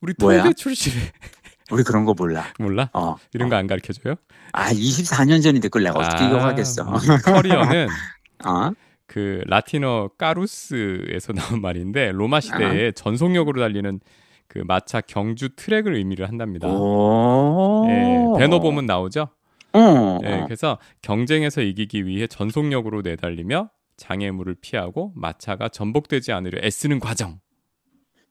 우리? 0.00 0.14
통계 0.14 0.52
출신에 0.52 0.96
우리 1.70 1.84
그런 1.84 2.04
거 2.04 2.14
몰라. 2.18 2.44
몰라? 2.58 2.90
어. 2.92 3.14
이런 3.34 3.48
거 3.48 3.54
안 3.54 3.68
가르쳐 3.68 3.92
줘요? 3.92 4.16
아, 4.52 4.72
24년 4.72 5.42
전인데 5.44 5.68
그걸 5.68 5.84
내가 5.84 6.00
어떻게 6.00 6.24
아, 6.24 6.28
기억하겠어. 6.28 6.84
커리어는 7.24 7.86
어? 8.44 8.70
그 9.06 9.42
라틴어 9.46 10.10
까루스에서 10.18 11.32
나온 11.34 11.60
말인데 11.60 12.10
로마 12.10 12.38
아. 12.38 12.40
시대에 12.40 12.90
전속력으로 12.92 13.60
달리는 13.60 14.00
그 14.48 14.58
마차 14.66 15.00
경주 15.00 15.50
트랙을 15.54 15.94
의미를 15.94 16.28
한답니다. 16.28 16.66
오. 16.66 17.86
예, 17.88 18.38
배너 18.40 18.58
보면 18.58 18.86
나오죠. 18.86 19.28
어. 19.72 20.18
예, 20.24 20.42
그래서 20.44 20.78
경쟁에서 21.02 21.60
이기기 21.60 22.06
위해 22.06 22.26
전속력으로 22.26 23.02
내달리며 23.02 23.70
장애물을 23.96 24.56
피하고 24.60 25.12
마차가 25.16 25.68
전복되지 25.68 26.32
않으려 26.32 26.60
애쓰는 26.64 27.00
과정. 27.00 27.40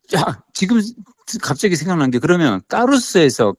자, 0.08 0.41
지금 0.53 0.82
갑자기 1.41 1.75
생각난 1.75 2.10
게 2.12 2.20
그러면 2.20 2.62
carrus에서 2.69 3.55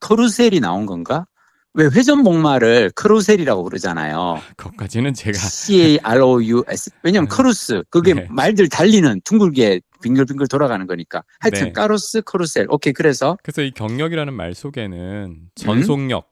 carousel이 0.00 0.60
나온 0.60 0.84
건가? 0.86 1.26
왜 1.74 1.86
회전목마를 1.86 2.90
carousel이라고 2.94 3.64
그러잖아요. 3.64 4.40
그것까지는 4.58 5.14
제가 5.14 5.38
C-A-R-O-U-S. 5.38 6.90
왜냐면 7.02 7.28
네. 7.28 7.34
carrus. 7.34 7.82
그게 7.88 8.12
네. 8.12 8.26
말들 8.28 8.68
달리는 8.68 9.20
둥글게 9.24 9.80
빙글빙글 10.02 10.48
돌아가는 10.48 10.86
거니까. 10.86 11.22
하여튼 11.40 11.66
네. 11.66 11.72
carrus, 11.72 12.22
carousel. 12.22 12.66
오케이. 12.68 12.92
그래서 12.92 13.38
그래서 13.42 13.62
이 13.62 13.70
경력이라는 13.70 14.34
말 14.34 14.54
속에는 14.54 15.38
전속력, 15.54 16.31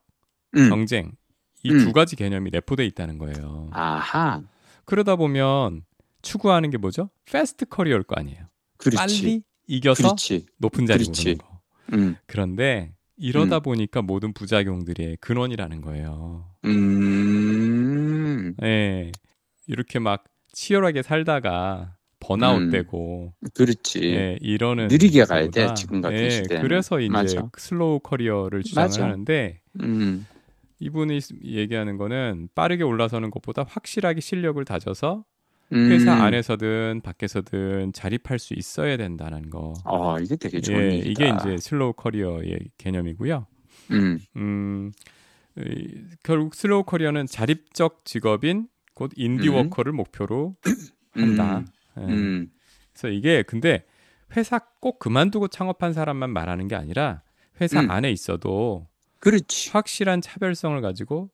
음. 0.56 0.68
경쟁 0.68 1.12
이 1.62 1.70
음. 1.70 1.78
두 1.78 1.92
가지 1.92 2.16
개념이 2.16 2.50
내포돼 2.50 2.84
있다는 2.86 3.18
거예요. 3.18 3.68
아하. 3.72 4.42
그러다 4.84 5.16
보면 5.16 5.82
추구하는 6.22 6.70
게 6.70 6.78
뭐죠? 6.78 7.10
fast 7.26 7.66
career일 7.66 8.02
거 8.04 8.16
아니에요. 8.18 8.46
그렇지. 8.78 8.96
빨리 8.96 9.42
이겨서 9.66 10.02
그렇지. 10.02 10.46
높은 10.58 10.86
자리 10.86 11.04
그렇지. 11.04 11.22
오르는 11.22 11.38
거. 11.38 11.60
음. 11.92 12.16
그런데 12.26 12.92
이러다 13.16 13.60
보니까 13.60 14.00
모든 14.02 14.32
부작용들의 14.32 15.18
근원이라는 15.20 15.82
거예요. 15.82 16.46
음. 16.64 18.54
예. 18.62 19.12
이렇게 19.66 19.98
막 19.98 20.24
치열하게 20.52 21.02
살다가 21.02 21.96
번아웃 22.18 22.60
음. 22.62 22.70
되고 22.70 23.32
그렇지. 23.54 24.02
예, 24.04 24.38
이러는 24.40 24.88
느리게 24.88 25.24
가야 25.24 25.48
돼, 25.48 25.72
지금 25.74 26.00
같은 26.00 26.18
예, 26.18 26.30
시대는. 26.30 26.62
그래서 26.62 27.00
이제 27.00 27.10
맞아. 27.10 27.48
slow 27.56 28.00
career를 28.00 28.62
주장을 28.62 28.88
맞아. 28.88 29.04
하는데 29.04 29.60
음. 29.80 30.26
이분이 30.80 31.20
얘기하는 31.44 31.96
거는 31.96 32.48
빠르게 32.54 32.82
올라서는 32.82 33.30
것보다 33.30 33.64
확실하게 33.68 34.20
실력을 34.20 34.62
다져서 34.64 35.24
음. 35.72 35.92
회사 35.92 36.12
안에서든 36.14 37.02
밖에서든 37.04 37.92
자립할 37.92 38.38
수 38.38 38.54
있어야 38.54 38.96
된다는 38.96 39.50
거. 39.50 39.74
어, 39.84 40.18
이게 40.18 40.36
되게 40.36 40.60
좋은 40.60 40.80
예, 40.80 40.96
얘기다. 40.96 41.10
이게 41.10 41.34
이제 41.36 41.56
slow 41.58 41.92
career의 41.92 42.58
개념이고요. 42.78 43.46
음. 43.92 44.18
음, 44.36 44.92
이, 45.58 46.02
결국 46.22 46.54
slow 46.54 46.84
career는 46.84 47.26
자립적 47.26 48.04
직업인 48.04 48.68
곧 48.94 49.12
인디 49.16 49.48
음. 49.48 49.54
worker를 49.54 49.92
목표로 49.92 50.56
한다. 51.12 51.64
예. 51.98 52.02
음. 52.02 52.48
그래서 52.92 53.08
이게 53.08 53.42
근데 53.42 53.84
회사 54.36 54.58
꼭 54.80 54.98
그만두고 54.98 55.48
창업한 55.48 55.92
사람만 55.92 56.30
말하는 56.30 56.68
게 56.68 56.74
아니라 56.74 57.22
회사 57.60 57.80
음. 57.80 57.90
안에 57.90 58.10
있어도 58.10 58.88
그렇지. 59.20 59.70
확실한 59.70 60.20
차별성을 60.20 60.80
가지고 60.80 61.30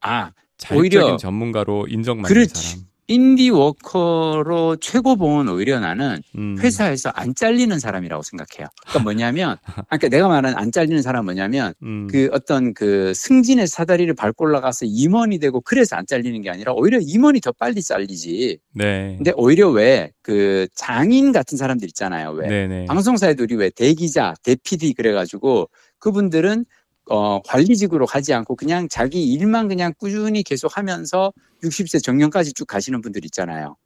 아, 0.00 0.32
오히려 0.74 1.16
전문가로 1.16 1.86
인정받는 1.88 2.28
그렇지. 2.28 2.54
사람. 2.54 2.90
인디 3.10 3.50
워커로 3.50 4.76
최고봉은 4.76 5.48
오히려 5.48 5.80
나는 5.80 6.22
음. 6.38 6.56
회사에서 6.60 7.08
안 7.08 7.34
잘리는 7.34 7.76
사람이라고 7.76 8.22
생각해요. 8.22 8.68
그러니까 8.82 9.02
뭐냐면, 9.02 9.56
아, 9.88 9.96
그러니까 9.96 10.08
내가 10.10 10.28
말하는 10.28 10.56
안 10.56 10.70
잘리는 10.70 11.02
사람은 11.02 11.24
뭐냐면, 11.24 11.74
음. 11.82 12.06
그 12.08 12.28
어떤 12.32 12.72
그 12.72 13.12
승진의 13.14 13.66
사다리를 13.66 14.14
밟고 14.14 14.44
올라가서 14.44 14.86
임원이 14.86 15.40
되고 15.40 15.60
그래서 15.60 15.96
안 15.96 16.06
잘리는 16.06 16.40
게 16.40 16.50
아니라 16.50 16.72
오히려 16.72 17.00
임원이 17.02 17.40
더 17.40 17.50
빨리 17.50 17.82
잘리지. 17.82 18.58
네. 18.74 19.14
근데 19.16 19.32
오히려 19.34 19.70
왜 19.70 20.12
그 20.30 20.68
장인 20.76 21.32
같은 21.32 21.58
사람들 21.58 21.88
있잖아요. 21.88 22.30
왜 22.30 22.46
네네. 22.46 22.84
방송사에도 22.86 23.42
우리 23.42 23.56
왜 23.56 23.68
대기자, 23.70 24.32
대PD 24.44 24.94
그래가지고 24.94 25.68
그분들은 25.98 26.64
어, 27.10 27.40
관리직으로 27.42 28.06
가지 28.06 28.32
않고 28.32 28.54
그냥 28.54 28.88
자기 28.88 29.32
일만 29.32 29.66
그냥 29.68 29.92
꾸준히 29.98 30.42
계속 30.44 30.76
하면서 30.76 31.32
60세 31.62 32.02
정년까지 32.02 32.52
쭉 32.54 32.66
가시는 32.66 33.00
분들 33.00 33.24
있잖아요. 33.26 33.76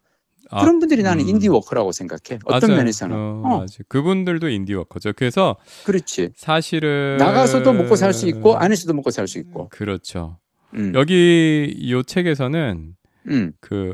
아, 0.50 0.60
그런 0.60 0.78
분들이 0.78 1.02
나는 1.02 1.24
음. 1.24 1.30
인디 1.30 1.48
워커라고 1.48 1.90
생각해. 1.92 2.38
어떤 2.44 2.68
맞아요. 2.68 2.80
면에서는. 2.80 3.16
어, 3.16 3.42
어. 3.44 3.66
그분들도 3.88 4.50
인디 4.50 4.74
워커죠. 4.74 5.14
그래서 5.16 5.56
그렇지. 5.86 6.32
사실은 6.36 7.16
나가서도 7.16 7.72
먹고 7.72 7.96
살 7.96 8.12
수 8.12 8.28
있고 8.28 8.56
안에서도 8.58 8.92
먹고 8.92 9.10
살 9.10 9.26
수 9.26 9.38
있고. 9.38 9.70
그렇죠. 9.70 10.38
음, 10.74 10.92
여기 10.94 11.72
이 11.74 12.02
책에서는 12.06 12.94
음, 13.30 13.52
그 13.60 13.92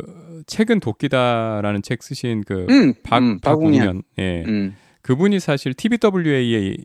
책은 0.49 0.81
도끼다라는 0.81 1.83
책 1.83 2.03
쓰신 2.03 2.43
그 2.45 2.67
음, 2.69 2.95
박, 3.05 3.19
음, 3.19 3.39
박웅현. 3.39 3.73
박웅현 3.79 4.03
예. 4.19 4.43
음. 4.49 4.75
그분이 5.03 5.39
사실 5.39 5.73
TBWA에 5.75 6.77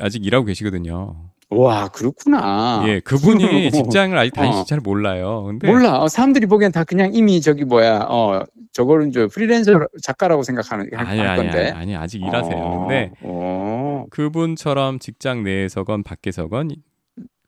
아직 0.00 0.24
일하고 0.24 0.46
계시거든요. 0.46 1.31
와 1.54 1.88
그렇구나. 1.88 2.84
예, 2.86 3.00
그분이 3.00 3.70
직장을 3.72 4.16
아직 4.16 4.32
다니시 4.32 4.58
어. 4.60 4.64
잘 4.64 4.80
몰라요. 4.80 5.44
근데 5.44 5.66
몰라. 5.68 6.00
어, 6.00 6.08
사람들이 6.08 6.46
보기엔 6.46 6.72
다 6.72 6.84
그냥 6.84 7.14
이미 7.14 7.40
저기 7.40 7.64
뭐야, 7.64 8.06
어, 8.08 8.42
저거는 8.72 9.12
저 9.12 9.28
프리랜서 9.28 9.72
작가라고 10.02 10.42
생각하는 10.42 10.88
할 10.94 11.06
아니 11.06 11.20
아니 11.20 11.42
건데. 11.42 11.58
아니, 11.70 11.70
아니 11.72 11.96
아직 11.96 12.22
일하세요. 12.22 12.56
어, 12.56 12.80
근데 12.86 13.10
어, 13.22 14.06
그분처럼 14.10 14.98
직장 14.98 15.42
내에서건 15.42 16.02
밖에서건 16.02 16.70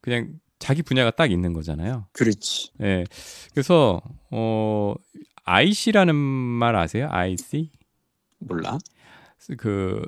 그냥 0.01 0.29
자기 0.59 0.83
분야가 0.83 1.11
딱 1.13 1.31
있는 1.31 1.53
거잖아요. 1.53 2.07
그렇지. 2.13 2.71
예. 2.83 3.05
그래서 3.53 4.01
어 4.31 4.95
IC라는 5.45 6.15
말 6.15 6.77
아세요? 6.77 7.09
IC? 7.11 7.71
몰라. 8.39 8.79
그 9.59 10.01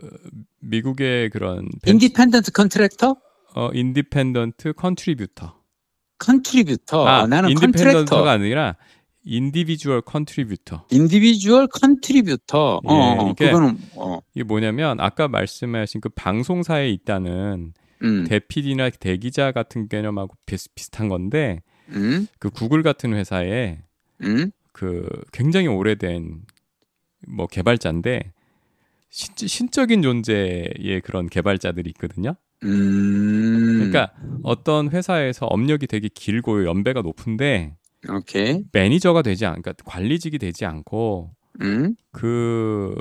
미국의 0.61 1.29
그런 1.31 1.69
벤- 1.83 1.95
independent 1.95 2.53
contractor? 2.53 3.17
어 3.57 3.71
independent 3.73 4.75
contributor. 4.75 5.63
contributor. 6.19 7.07
아, 7.09 7.23
어, 7.23 7.27
나는 7.27 7.51
independent가. 7.51 8.31
아니라 8.31 8.77
individual 9.25 10.03
contributor. 10.03 10.87
individual 10.91 11.67
contributor. 11.69 12.77
어, 12.77 12.81
예, 12.85 13.19
어, 13.19 13.31
이게- 13.31 13.47
그거는 13.47 13.79
어, 13.97 14.21
이게 14.35 14.45
뭐냐면 14.45 15.01
아까 15.01 15.27
말씀하신 15.27 16.01
그 16.03 16.11
방송사에 16.11 16.91
있다는 16.91 17.73
음, 18.03 18.25
대PD나 18.29 18.91
대기자 18.91 19.53
같은 19.53 19.89
개념하고 19.89 20.35
비슷, 20.45 20.75
비슷한 20.75 21.09
건데 21.09 21.63
음, 21.89 22.27
그 22.39 22.51
구글 22.51 22.83
같은 22.83 23.15
회사에 23.15 23.79
음, 24.23 24.51
그 24.73 25.09
굉장히 25.33 25.67
오래된 25.69 26.43
뭐 27.27 27.47
개발자인데 27.47 28.33
신, 29.09 29.35
신적인 29.49 30.03
존재의 30.03 31.01
그런 31.03 31.27
개발자들이 31.29 31.89
있거든요. 31.91 32.35
음. 32.67 33.75
그러니까 33.77 34.13
어떤 34.43 34.91
회사에서 34.91 35.47
업력이 35.47 35.87
되게 35.87 36.09
길고 36.09 36.65
연배가 36.65 37.03
높은데 37.03 37.75
오케이. 38.09 38.63
매니저가 38.73 39.23
되지 39.23 39.47
않, 39.47 39.61
그러니까 39.61 39.73
관리직이 39.85 40.39
되지 40.39 40.65
않고 40.65 41.31
음, 41.63 41.95
그 42.13 42.95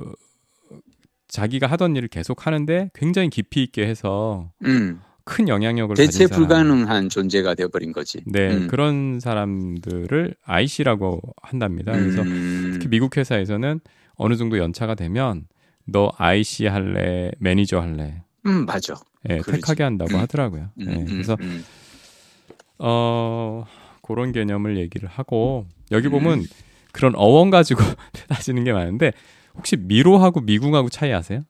자기가 1.28 1.68
하던 1.68 1.96
일을 1.96 2.08
계속 2.08 2.48
하는데 2.48 2.90
굉장히 2.94 3.30
깊이 3.30 3.64
있게 3.64 3.86
해서 3.86 4.52
음. 4.64 5.02
큰 5.26 5.48
영향력을 5.48 5.96
대체. 5.96 6.28
불가능한 6.28 7.10
존재가 7.10 7.56
되어버린 7.56 7.92
거지. 7.92 8.22
네, 8.28 8.56
음. 8.56 8.68
그런 8.68 9.20
사람들을 9.20 10.36
IC라고 10.44 11.20
한답니다. 11.42 11.94
그래서 11.94 12.22
음, 12.22 12.70
특히 12.74 12.88
미국 12.88 13.18
회사에서는 13.18 13.80
어느 14.16 14.36
정도 14.36 14.60
연차가 14.60 14.94
되면 14.94 15.48
너 15.86 16.12
IC 16.18 16.68
할래, 16.68 17.32
매니저 17.40 17.80
할래, 17.80 18.22
음, 18.46 18.66
맞아. 18.66 18.96
예, 19.30 19.38
그러지. 19.40 19.62
택하게 19.62 19.84
한다고 19.84 20.16
음. 20.16 20.20
하더라고요. 20.20 20.70
음, 20.80 20.88
예, 20.88 20.96
음, 20.96 21.06
그래서 21.06 21.38
음. 21.42 21.64
어 22.78 23.66
그런 24.02 24.32
개념을 24.32 24.78
얘기를 24.78 25.10
하고 25.10 25.66
여기 25.92 26.08
음. 26.08 26.12
보면 26.12 26.44
그런 26.92 27.14
어원 27.16 27.50
가지고 27.50 27.82
따지는 28.28 28.64
게 28.64 28.74
많은데 28.74 29.12
혹시 29.56 29.78
미로하고 29.78 30.42
미궁하고 30.42 30.90
차이 30.90 31.12
아세요? 31.14 31.42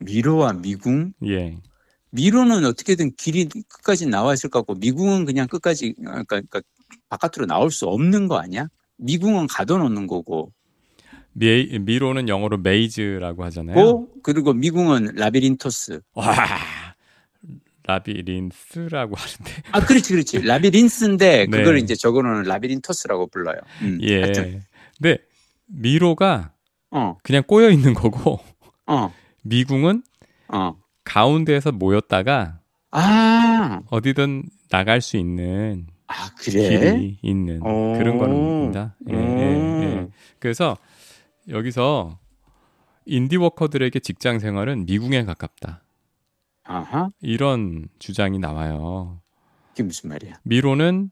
미로와 0.00 0.54
미궁? 0.54 1.12
예, 1.26 1.58
미로는 2.10 2.64
어떻게든 2.66 3.12
길이 3.16 3.46
끝까지 3.46 4.06
나와 4.06 4.34
있을 4.34 4.50
것 4.50 4.60
같고 4.60 4.74
미궁은 4.74 5.24
그냥 5.24 5.46
끝까지 5.48 5.94
아, 6.06 6.22
그러니까, 6.22 6.40
그러니까 6.40 6.60
바깥으로 7.08 7.46
나올 7.46 7.70
수 7.70 7.86
없는 7.86 8.28
거 8.28 8.36
아니야? 8.38 8.68
미궁은 8.98 9.46
가둬놓는 9.48 10.06
거고, 10.06 10.52
미, 11.34 11.78
미로는 11.78 12.28
영어로 12.28 12.58
maze라고 12.58 13.44
하잖아요. 13.44 13.74
고, 13.74 14.08
그리고 14.22 14.52
미궁은 14.52 15.12
labyrinthos. 15.16 16.00
와 16.14 16.34
labyrinth라고 17.84 19.16
하는데 19.16 19.62
아, 19.72 19.80
그렇지, 19.84 20.12
그렇지. 20.12 20.40
labyrinth인데 20.42 21.46
네. 21.50 21.58
그걸 21.58 21.78
이제 21.78 21.94
적어놓은 21.94 22.44
labyrinthos라고 22.44 23.28
불러요. 23.28 23.56
음, 23.82 23.98
하여튼, 24.02 24.54
예. 24.54 24.60
근데 25.00 25.18
미로가 25.66 26.52
어, 26.90 27.16
그냥 27.22 27.42
꼬여 27.46 27.70
있는 27.70 27.94
거고 27.94 28.40
어, 28.86 29.12
미궁은 29.42 30.02
어. 30.48 30.76
가운데에서 31.04 31.72
모였다가 31.72 32.60
아, 32.90 33.80
어디든 33.88 34.44
나갈 34.68 35.00
수 35.00 35.16
있는 35.16 35.86
아 36.06 36.30
그래? 36.38 36.68
길이 36.68 37.18
있는 37.22 37.62
오. 37.62 37.94
그런 37.98 38.18
겁니다. 38.18 38.94
예, 39.10 39.14
예, 39.14 39.18
예. 39.18 39.22
음. 39.94 40.12
그래서 40.38 40.76
여기서 41.48 42.18
인디워커들에게 43.06 43.98
직장 44.00 44.38
생활은 44.38 44.86
미궁에 44.86 45.24
가깝다. 45.24 45.82
아하, 46.64 47.08
이런 47.20 47.88
주장이 47.98 48.38
나와요. 48.38 49.20
이게 49.72 49.82
무슨 49.82 50.10
말이야? 50.10 50.34
미로는 50.44 51.10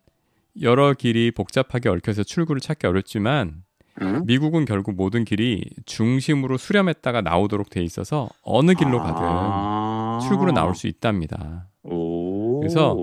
여러 0.61 0.93
길이 0.95 1.31
복잡하게 1.31 1.89
얽혀서 1.89 2.23
출구를 2.23 2.61
찾기 2.61 2.87
어렵지만 2.87 3.65
응? 4.03 4.23
미국은 4.27 4.65
결국 4.65 4.95
모든 4.95 5.25
길이 5.25 5.65
중심으로 5.87 6.57
수렴했다가 6.57 7.23
나오도록 7.23 7.71
돼 7.71 7.83
있어서 7.83 8.29
어느 8.43 8.75
길로 8.75 8.99
가든 8.99 9.23
아. 9.23 10.19
출구로 10.23 10.53
나올 10.53 10.75
수 10.75 10.87
있답니다. 10.87 11.69
오. 11.83 12.61
그래서 12.61 12.97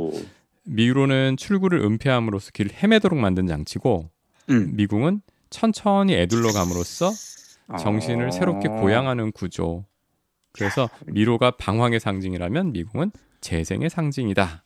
미로는 0.63 1.37
출구를 1.37 1.79
은폐함으로써 1.79 2.51
길을 2.51 2.71
헤매도록 2.73 3.19
만든 3.19 3.47
장치고 3.47 4.09
음. 4.49 4.75
미궁은 4.75 5.21
천천히 5.49 6.13
애둘러 6.13 6.51
감으로써 6.53 7.11
정신을 7.79 8.27
어. 8.27 8.31
새롭게 8.31 8.69
고양하는 8.69 9.31
구조. 9.31 9.85
그래서 10.53 10.89
미로가 11.05 11.51
방황의 11.51 11.99
상징이라면 11.99 12.71
미궁은 12.71 13.11
재생의 13.41 13.89
상징이다. 13.89 14.63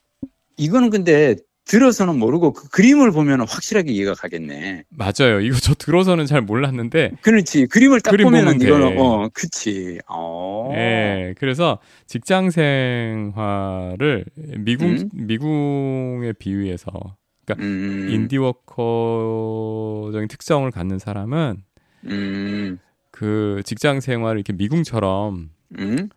이거는 0.57 0.89
근데 0.89 1.35
들어서는 1.65 2.17
모르고 2.17 2.53
그 2.53 2.69
그림을 2.69 3.11
보면 3.11 3.41
확실하게 3.41 3.91
이해가 3.91 4.13
가겠네. 4.13 4.83
맞아요. 4.89 5.39
이거 5.41 5.57
저 5.59 5.73
들어서는 5.73 6.25
잘 6.25 6.41
몰랐는데, 6.41 7.11
그렇지. 7.21 7.67
그림을 7.67 8.01
딱 8.01 8.11
그림 8.11 8.25
보면은 8.25 8.53
보면 8.53 8.61
이거는 8.61 8.95
돼. 8.95 8.97
어, 8.99 9.29
그치. 9.33 9.99
어. 10.07 10.71
예, 10.73 11.33
그래서 11.37 11.79
직장 12.07 12.49
생활을 12.49 14.25
미궁 14.57 14.89
음? 14.89 15.09
미궁에 15.13 16.33
비유해서 16.33 17.17
음. 17.59 18.09
인디워커적인 18.09 20.27
특성을 20.27 20.69
갖는 20.71 20.99
사람은 20.99 21.63
음. 22.05 22.79
그 23.11 23.61
직장 23.65 23.99
생활을 23.99 24.37
이렇게 24.39 24.53
미궁처럼 24.53 25.49
음. 25.79 26.09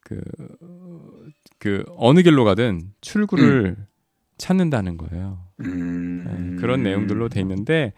그, 0.00 0.20
그 1.58 1.84
어느 1.96 2.22
길로 2.22 2.44
가든 2.44 2.92
출구를 3.00 3.76
찾는다는 4.38 4.96
거예요. 4.96 5.44
음. 5.60 6.54
예, 6.56 6.60
그런 6.60 6.82
내용들로 6.82 7.28
돼 7.28 7.40
있는데 7.40 7.92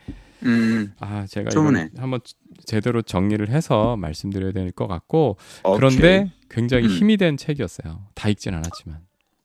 음. 0.45 0.93
아 1.01 1.27
제가 1.27 1.51
한번 1.97 2.21
제대로 2.67 3.03
정리를 3.03 3.49
해서 3.49 3.97
말씀드려야 3.97 4.53
될 4.53 4.71
것 4.73 4.87
같고 4.87 5.37
오케이. 5.65 5.77
그런데 5.77 6.33
굉장히 6.51 6.85
음. 6.85 6.91
힘이 6.91 7.17
된 7.17 7.37
책이었어요. 7.37 8.07
다 8.15 8.29
읽진 8.29 8.55
않았지만. 8.55 8.99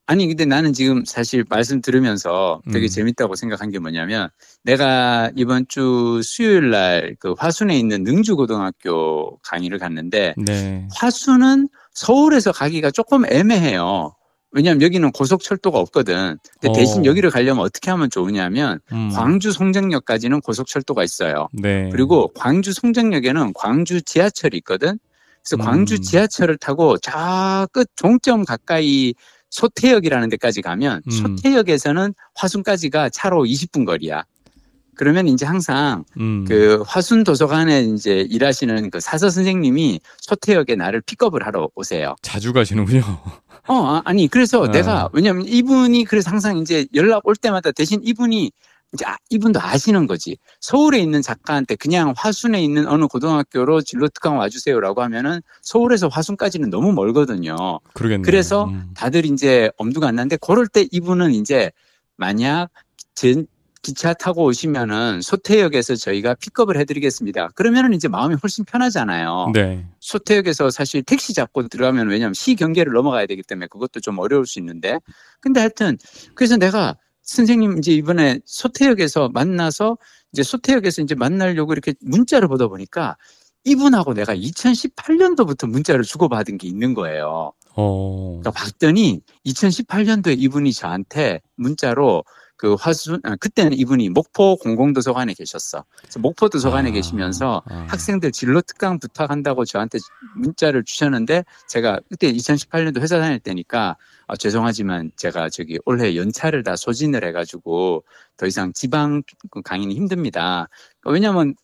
아니 0.09 0.27
근데 0.27 0.43
나는 0.43 0.73
지금 0.73 1.05
사실 1.05 1.45
말씀 1.47 1.81
들으면서 1.81 2.61
되게 2.73 2.87
음. 2.87 2.89
재밌다고 2.89 3.35
생각한 3.35 3.69
게 3.69 3.77
뭐냐면 3.77 4.29
내가 4.63 5.29
이번 5.35 5.67
주 5.67 6.21
수요일 6.23 6.71
날 6.71 7.15
그 7.19 7.35
화순에 7.37 7.77
있는 7.77 8.03
능주고등학교 8.03 9.37
강의를 9.43 9.77
갔는데 9.77 10.33
네. 10.37 10.87
화순은 10.95 11.69
서울에서 11.93 12.51
가기가 12.51 12.89
조금 12.89 13.23
애매해요. 13.31 14.15
왜냐하면 14.51 14.81
여기는 14.81 15.11
고속철도가 15.11 15.77
없거든. 15.77 16.39
근데 16.59 16.69
어. 16.69 16.73
대신 16.73 17.05
여기를 17.05 17.29
가려면 17.29 17.63
어떻게 17.63 17.91
하면 17.91 18.09
좋으냐면 18.09 18.79
음. 18.91 19.11
광주 19.13 19.51
송정역까지는 19.51 20.41
고속철도가 20.41 21.03
있어요. 21.03 21.49
네. 21.53 21.87
그리고 21.91 22.31
광주 22.33 22.73
송정역에는 22.73 23.53
광주 23.53 24.01
지하철이 24.01 24.57
있거든. 24.57 24.97
그래서 25.43 25.61
음. 25.61 25.65
광주 25.65 26.01
지하철을 26.01 26.57
타고 26.57 26.97
저 26.97 27.67
끝 27.73 27.87
종점 27.95 28.43
가까이 28.43 29.13
소태역이라는 29.49 30.29
데까지 30.29 30.61
가면 30.61 31.01
음. 31.05 31.11
소태역에서는 31.11 32.13
화순까지가 32.35 33.09
차로 33.09 33.43
20분 33.43 33.85
거리야. 33.85 34.23
그러면 34.95 35.29
이제 35.29 35.45
항상 35.45 36.03
음. 36.19 36.43
그 36.45 36.83
화순 36.85 37.23
도서관에 37.23 37.83
이제 37.83 38.19
일하시는 38.29 38.89
그 38.89 38.99
사서 38.99 39.29
선생님이 39.29 40.01
소태역에 40.17 40.75
나를 40.75 41.01
픽업을 41.01 41.45
하러 41.45 41.69
오세요. 41.75 42.15
자주 42.21 42.51
가시는군요. 42.51 43.01
어, 43.69 43.75
아, 43.75 44.01
아니 44.03 44.27
그래서 44.27 44.61
어. 44.61 44.67
내가 44.67 45.09
왜냐면 45.13 45.47
이분이 45.47 46.03
그래서 46.03 46.29
항상 46.29 46.57
이제 46.57 46.85
연락 46.95 47.25
올 47.27 47.37
때마다 47.37 47.71
대신 47.71 48.01
이분이 48.03 48.51
이제 48.93 49.05
아, 49.05 49.15
이분도 49.29 49.61
아시는 49.61 50.07
거지. 50.07 50.37
서울에 50.61 50.99
있는 50.99 51.21
작가한테 51.21 51.75
그냥 51.75 52.13
화순에 52.17 52.61
있는 52.63 52.87
어느 52.87 53.05
고등학교로 53.05 53.81
진로 53.81 54.07
특강 54.07 54.37
와주세요라고 54.37 55.01
하면은 55.03 55.41
서울에서 55.61 56.07
화순까지는 56.07 56.69
너무 56.69 56.91
멀거든요. 56.93 57.79
그러겠네요. 57.93 58.23
그래서 58.23 58.65
음. 58.65 58.89
다들 58.95 59.25
이제 59.25 59.69
엄두가 59.77 60.07
안 60.07 60.15
나는데 60.15 60.37
그럴 60.37 60.67
때 60.67 60.87
이분은 60.91 61.33
이제 61.33 61.71
만약 62.15 62.69
제 63.13 63.43
기차 63.81 64.13
타고 64.13 64.43
오시면은 64.43 65.21
소태역에서 65.21 65.95
저희가 65.95 66.35
픽업을 66.35 66.77
해드리겠습니다. 66.77 67.49
그러면은 67.55 67.93
이제 67.93 68.07
마음이 68.07 68.35
훨씬 68.41 68.65
편하잖아요. 68.65 69.51
네. 69.53 69.85
소태역에서 69.99 70.69
사실 70.69 71.01
택시 71.01 71.33
잡고 71.33 71.67
들어가면 71.67 72.09
왜냐면 72.09 72.33
시 72.33 72.55
경계를 72.55 72.91
넘어가야 72.91 73.25
되기 73.25 73.41
때문에 73.41 73.67
그것도 73.67 74.01
좀 74.01 74.19
어려울 74.19 74.45
수 74.45 74.59
있는데 74.59 74.99
근데 75.39 75.61
하여튼 75.61 75.97
그래서 76.35 76.57
내가 76.57 76.97
선생님 77.29 77.77
이제 77.77 77.91
이번에 77.91 78.39
소태역에서 78.45 79.29
만나서 79.29 79.97
이제 80.33 80.41
소태역에서 80.41 81.03
이제 81.03 81.13
만나려고 81.13 81.73
이렇게 81.73 81.93
문자를 82.01 82.47
보다 82.47 82.67
보니까 82.67 83.17
이분하고 83.65 84.15
내가 84.15 84.35
2018년도부터 84.35 85.69
문자를 85.69 86.03
주고받은 86.03 86.57
게 86.57 86.67
있는 86.67 86.95
거예요. 86.95 87.53
어. 87.75 88.39
그러니까 88.41 88.51
봤더니 88.51 89.21
2018년도에 89.45 90.39
이분이 90.39 90.73
저한테 90.73 91.41
문자로 91.55 92.23
그 92.59 92.73
화순 92.73 93.21
아, 93.23 93.37
그때는 93.37 93.71
이분이 93.71 94.09
목포 94.09 94.57
공공도서관에 94.57 95.33
계셨어. 95.33 95.85
그래서 95.97 96.19
목포 96.19 96.49
도서관에 96.49 96.89
아, 96.89 96.91
계시면서 96.91 97.63
아. 97.65 97.85
학생들 97.87 98.33
진로 98.33 98.61
특강 98.61 98.99
부탁한다고 98.99 99.63
저한테 99.63 99.97
문자를 100.35 100.83
주셨는데 100.83 101.45
제가 101.69 102.01
그때 102.09 102.29
2018년도 102.33 102.99
회사 102.99 103.17
다닐 103.17 103.39
때니까 103.39 103.95
아, 104.27 104.35
죄송하지만 104.35 105.11
제가 105.15 105.47
저기 105.49 105.79
올해 105.85 106.17
연차를 106.17 106.63
다 106.63 106.75
소진을 106.75 107.23
해가지고 107.23 108.03
더 108.35 108.45
이상 108.45 108.73
지방 108.73 109.23
그 109.51 109.61
강의는 109.61 109.95
힘듭니다. 109.95 110.67
그러니까 110.99 111.13
왜냐하면 111.13 111.55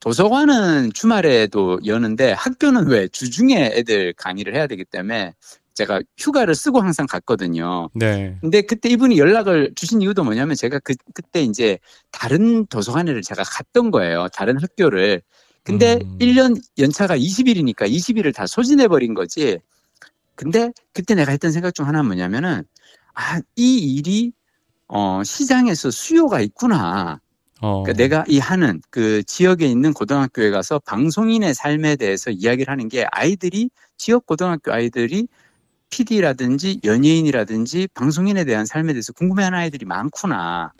도서관은 0.00 0.92
주말에도 0.92 1.80
여는데 1.86 2.32
학교는 2.32 2.88
왜 2.88 3.08
주중에 3.08 3.72
애들 3.74 4.12
강의를 4.18 4.54
해야 4.54 4.66
되기 4.66 4.84
때문에 4.84 5.32
제가 5.74 6.00
휴가를 6.18 6.54
쓰고 6.54 6.80
항상 6.80 7.06
갔거든요. 7.06 7.88
네. 7.94 8.36
근데 8.40 8.62
그때 8.62 8.88
이분이 8.88 9.18
연락을 9.18 9.72
주신 9.74 10.02
이유도 10.02 10.24
뭐냐면 10.24 10.56
제가 10.56 10.78
그, 10.80 10.94
그때 11.14 11.42
이제 11.42 11.78
다른 12.10 12.66
도서관에를 12.66 13.22
제가 13.22 13.42
갔던 13.44 13.90
거예요. 13.90 14.28
다른 14.32 14.60
학교를. 14.60 15.22
근데 15.64 15.98
음. 16.02 16.18
1년 16.18 16.60
연차가 16.78 17.16
20일이니까 17.16 17.88
20일을 17.88 18.34
다 18.34 18.46
소진해버린 18.46 19.14
거지. 19.14 19.58
근데 20.34 20.72
그때 20.92 21.14
내가 21.14 21.30
했던 21.30 21.52
생각 21.52 21.74
중 21.74 21.86
하나는 21.86 22.06
뭐냐면은, 22.06 22.64
아, 23.14 23.40
이 23.56 23.78
일이, 23.96 24.32
어, 24.88 25.22
시장에서 25.24 25.90
수요가 25.90 26.40
있구나. 26.40 27.20
어. 27.60 27.82
그러니까 27.84 27.92
내가 28.02 28.24
이 28.26 28.38
하는 28.38 28.80
그 28.90 29.22
지역에 29.22 29.66
있는 29.66 29.92
고등학교에 29.92 30.50
가서 30.50 30.80
방송인의 30.80 31.54
삶에 31.54 31.94
대해서 31.96 32.30
이야기를 32.30 32.70
하는 32.70 32.88
게 32.88 33.06
아이들이, 33.12 33.70
지역 33.96 34.26
고등학교 34.26 34.72
아이들이 34.72 35.28
PD라든지 35.92 36.80
연예인이라든지 36.84 37.88
방송인에 37.94 38.44
대한 38.44 38.66
삶에 38.66 38.94
대해서 38.94 39.12
궁금해하는 39.12 39.58
아이들이 39.58 39.84
많구나. 39.84 40.72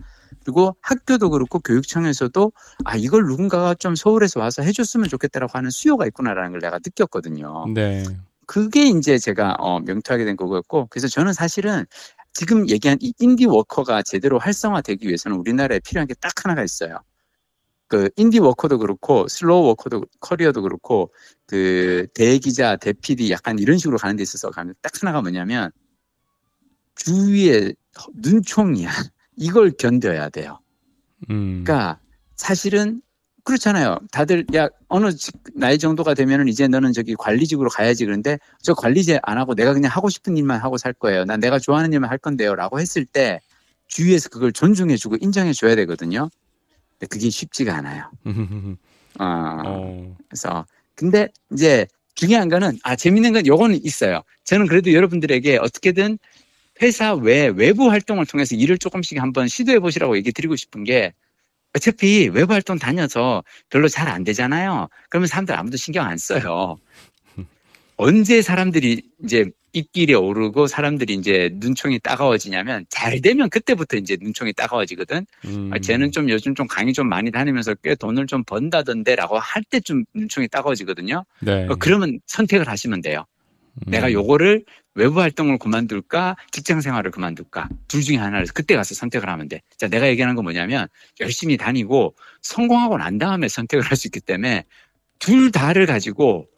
그리고 0.44 0.74
학교도 0.80 1.30
그렇고 1.30 1.60
교육청에서도 1.60 2.52
아 2.84 2.96
이걸 2.96 3.24
누군가가 3.24 3.74
좀 3.74 3.94
서울에서 3.94 4.40
와서 4.40 4.62
해줬으면 4.62 5.08
좋겠다라고 5.08 5.52
하는 5.56 5.70
수요가 5.70 6.06
있구나라는 6.06 6.52
걸 6.52 6.60
내가 6.60 6.78
느꼈거든요. 6.78 7.66
네. 7.74 8.02
그게 8.46 8.86
이제 8.86 9.18
제가 9.18 9.56
어, 9.60 9.80
명퇴하게 9.80 10.24
된 10.24 10.36
거였고 10.36 10.88
그래서 10.90 11.06
저는 11.08 11.32
사실은 11.34 11.84
지금 12.32 12.68
얘기한 12.68 12.98
이 13.02 13.12
인디 13.20 13.44
워커가 13.44 14.02
제대로 14.02 14.38
활성화되기 14.38 15.06
위해서는 15.06 15.36
우리나라에 15.36 15.80
필요한 15.80 16.08
게 16.08 16.14
딱 16.20 16.32
하나가 16.44 16.64
있어요. 16.64 16.98
그 17.88 18.08
indie 18.16 18.38
worker도 18.38 18.78
그렇고 18.78 19.28
slow 19.28 19.66
worker도 19.66 20.06
커리어도 20.20 20.62
그렇고 20.62 21.12
그 21.52 22.06
대기자, 22.14 22.76
대PD 22.76 23.30
약간 23.30 23.58
이런 23.58 23.76
식으로 23.76 23.98
가는 23.98 24.16
데 24.16 24.22
있어서 24.22 24.48
가면 24.50 24.74
딱 24.80 24.90
하나가 25.02 25.20
뭐냐면 25.20 25.70
주위에 26.94 27.74
눈총이야. 28.14 28.88
이걸 29.36 29.70
견뎌야 29.72 30.30
돼요. 30.30 30.60
음. 31.28 31.62
그러니까 31.62 32.00
사실은 32.36 33.02
그렇잖아요. 33.44 33.98
다들 34.10 34.46
야 34.54 34.66
어느 34.88 35.12
직- 35.12 35.34
나이 35.54 35.76
정도가 35.76 36.14
되면은 36.14 36.48
이제 36.48 36.68
너는 36.68 36.94
저기 36.94 37.14
관리직으로 37.16 37.68
가야지 37.68 38.06
그런데 38.06 38.38
저 38.62 38.72
관리직 38.72 39.18
안 39.22 39.36
하고 39.36 39.54
내가 39.54 39.74
그냥 39.74 39.90
하고 39.90 40.08
싶은 40.08 40.38
일만 40.38 40.58
하고 40.58 40.78
살 40.78 40.94
거예요. 40.94 41.26
난 41.26 41.38
내가 41.38 41.58
좋아하는 41.58 41.92
일만 41.92 42.08
할 42.08 42.16
건데요라고 42.16 42.80
했을 42.80 43.04
때 43.04 43.40
주위에서 43.88 44.30
그걸 44.30 44.52
존중해주고 44.54 45.16
인정해줘야 45.20 45.76
되거든요. 45.76 46.30
근데 46.92 47.06
그게 47.08 47.28
쉽지가 47.28 47.76
않아요. 47.76 48.10
어, 49.20 49.24
어. 49.66 50.16
그래서 50.30 50.64
근데 51.02 51.28
이제 51.52 51.86
중요한 52.14 52.48
거는 52.48 52.78
아 52.84 52.96
재밌는 52.96 53.34
건 53.34 53.46
요거는 53.46 53.84
있어요. 53.84 54.22
저는 54.44 54.68
그래도 54.68 54.92
여러분들에게 54.94 55.58
어떻게든 55.58 56.18
회사 56.82 57.14
외 57.14 57.48
외부 57.48 57.90
활동을 57.90 58.26
통해서 58.26 58.56
일을 58.56 58.78
조금씩 58.78 59.20
한번 59.22 59.48
시도해 59.48 59.80
보시라고 59.80 60.16
얘기 60.16 60.32
드리고 60.32 60.56
싶은 60.56 60.84
게 60.84 61.12
어차피 61.76 62.28
외부 62.30 62.52
활동 62.54 62.78
다녀서 62.78 63.44
별로 63.70 63.88
잘 63.88 64.08
안 64.08 64.24
되잖아요. 64.24 64.88
그러면 65.10 65.28
사람들 65.28 65.56
아무도 65.58 65.76
신경 65.78 66.06
안 66.06 66.18
써요. 66.18 66.78
언제 68.02 68.42
사람들이 68.42 69.00
이제 69.24 69.48
입길에 69.72 70.14
오르고 70.14 70.66
사람들이 70.66 71.14
이제 71.14 71.50
눈총이 71.54 72.00
따가워지냐면 72.00 72.84
잘 72.90 73.20
되면 73.22 73.48
그때부터 73.48 73.96
이제 73.96 74.16
눈총이 74.20 74.52
따가워지거든. 74.54 75.24
음. 75.46 75.70
아, 75.72 75.78
쟤는 75.78 76.10
좀 76.10 76.28
요즘 76.28 76.54
좀 76.56 76.66
강의 76.66 76.92
좀 76.92 77.08
많이 77.08 77.30
다니면서 77.30 77.74
꽤 77.76 77.94
돈을 77.94 78.26
좀 78.26 78.42
번다던데라고 78.44 79.38
할 79.38 79.62
때 79.70 79.78
좀 79.80 80.04
눈총이 80.14 80.48
따가워지거든요. 80.48 81.24
네. 81.42 81.66
어, 81.68 81.76
그러면 81.78 82.18
선택을 82.26 82.68
하시면 82.68 83.02
돼요. 83.02 83.24
음. 83.86 83.90
내가 83.92 84.12
요거를 84.12 84.64
외부 84.96 85.20
활동을 85.20 85.58
그만둘까 85.58 86.36
직장 86.50 86.80
생활을 86.80 87.12
그만둘까 87.12 87.68
둘 87.88 88.02
중에 88.02 88.16
하나를 88.16 88.46
그때 88.52 88.74
가서 88.74 88.94
선택을 88.96 89.28
하면 89.30 89.48
돼. 89.48 89.62
자, 89.78 89.86
내가 89.86 90.08
얘기하는 90.08 90.34
건 90.34 90.42
뭐냐면 90.44 90.88
열심히 91.20 91.56
다니고 91.56 92.16
성공하고 92.42 92.98
난 92.98 93.16
다음에 93.18 93.46
선택을 93.48 93.84
할 93.84 93.96
수 93.96 94.08
있기 94.08 94.20
때문에 94.20 94.64
둘 95.20 95.52
다를 95.52 95.86
가지고 95.86 96.48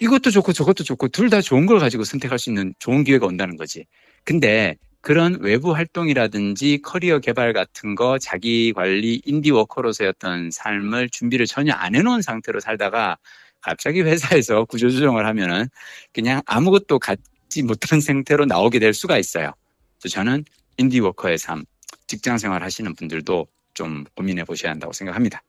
이것도 0.00 0.30
좋고 0.30 0.52
저것도 0.52 0.84
좋고 0.84 1.08
둘 1.08 1.30
다 1.30 1.40
좋은 1.40 1.66
걸 1.66 1.78
가지고 1.78 2.04
선택할 2.04 2.38
수 2.38 2.50
있는 2.50 2.74
좋은 2.78 3.04
기회가 3.04 3.26
온다는 3.26 3.56
거지. 3.56 3.86
근데 4.24 4.76
그런 5.00 5.38
외부 5.40 5.72
활동이라든지 5.74 6.80
커리어 6.82 7.20
개발 7.20 7.52
같은 7.52 7.94
거 7.94 8.18
자기 8.18 8.72
관리 8.72 9.22
indie 9.24 9.50
worker로서의 9.50 10.10
어떤 10.10 10.50
삶을 10.50 11.08
준비를 11.10 11.46
전혀 11.46 11.72
안 11.72 11.94
해놓은 11.94 12.20
상태로 12.22 12.60
살다가 12.60 13.16
갑자기 13.60 14.00
회사에서 14.02 14.64
구조조정을 14.66 15.26
하면은 15.26 15.68
그냥 16.12 16.42
아무것도 16.46 16.98
갖지 16.98 17.62
못한 17.62 18.00
상태로 18.00 18.46
나오게 18.46 18.78
될 18.78 18.92
수가 18.92 19.18
있어요. 19.18 19.52
그래서 20.00 20.14
저는 20.14 20.44
인디 20.78 21.00
워커의 21.00 21.38
삶, 21.38 21.64
직장 22.06 22.38
생활 22.38 22.62
하시는 22.62 22.94
분들도 22.94 23.46
좀 23.74 24.04
고민해 24.16 24.44
보셔야 24.44 24.72
한다고 24.72 24.92
생각합니다. 24.92 25.42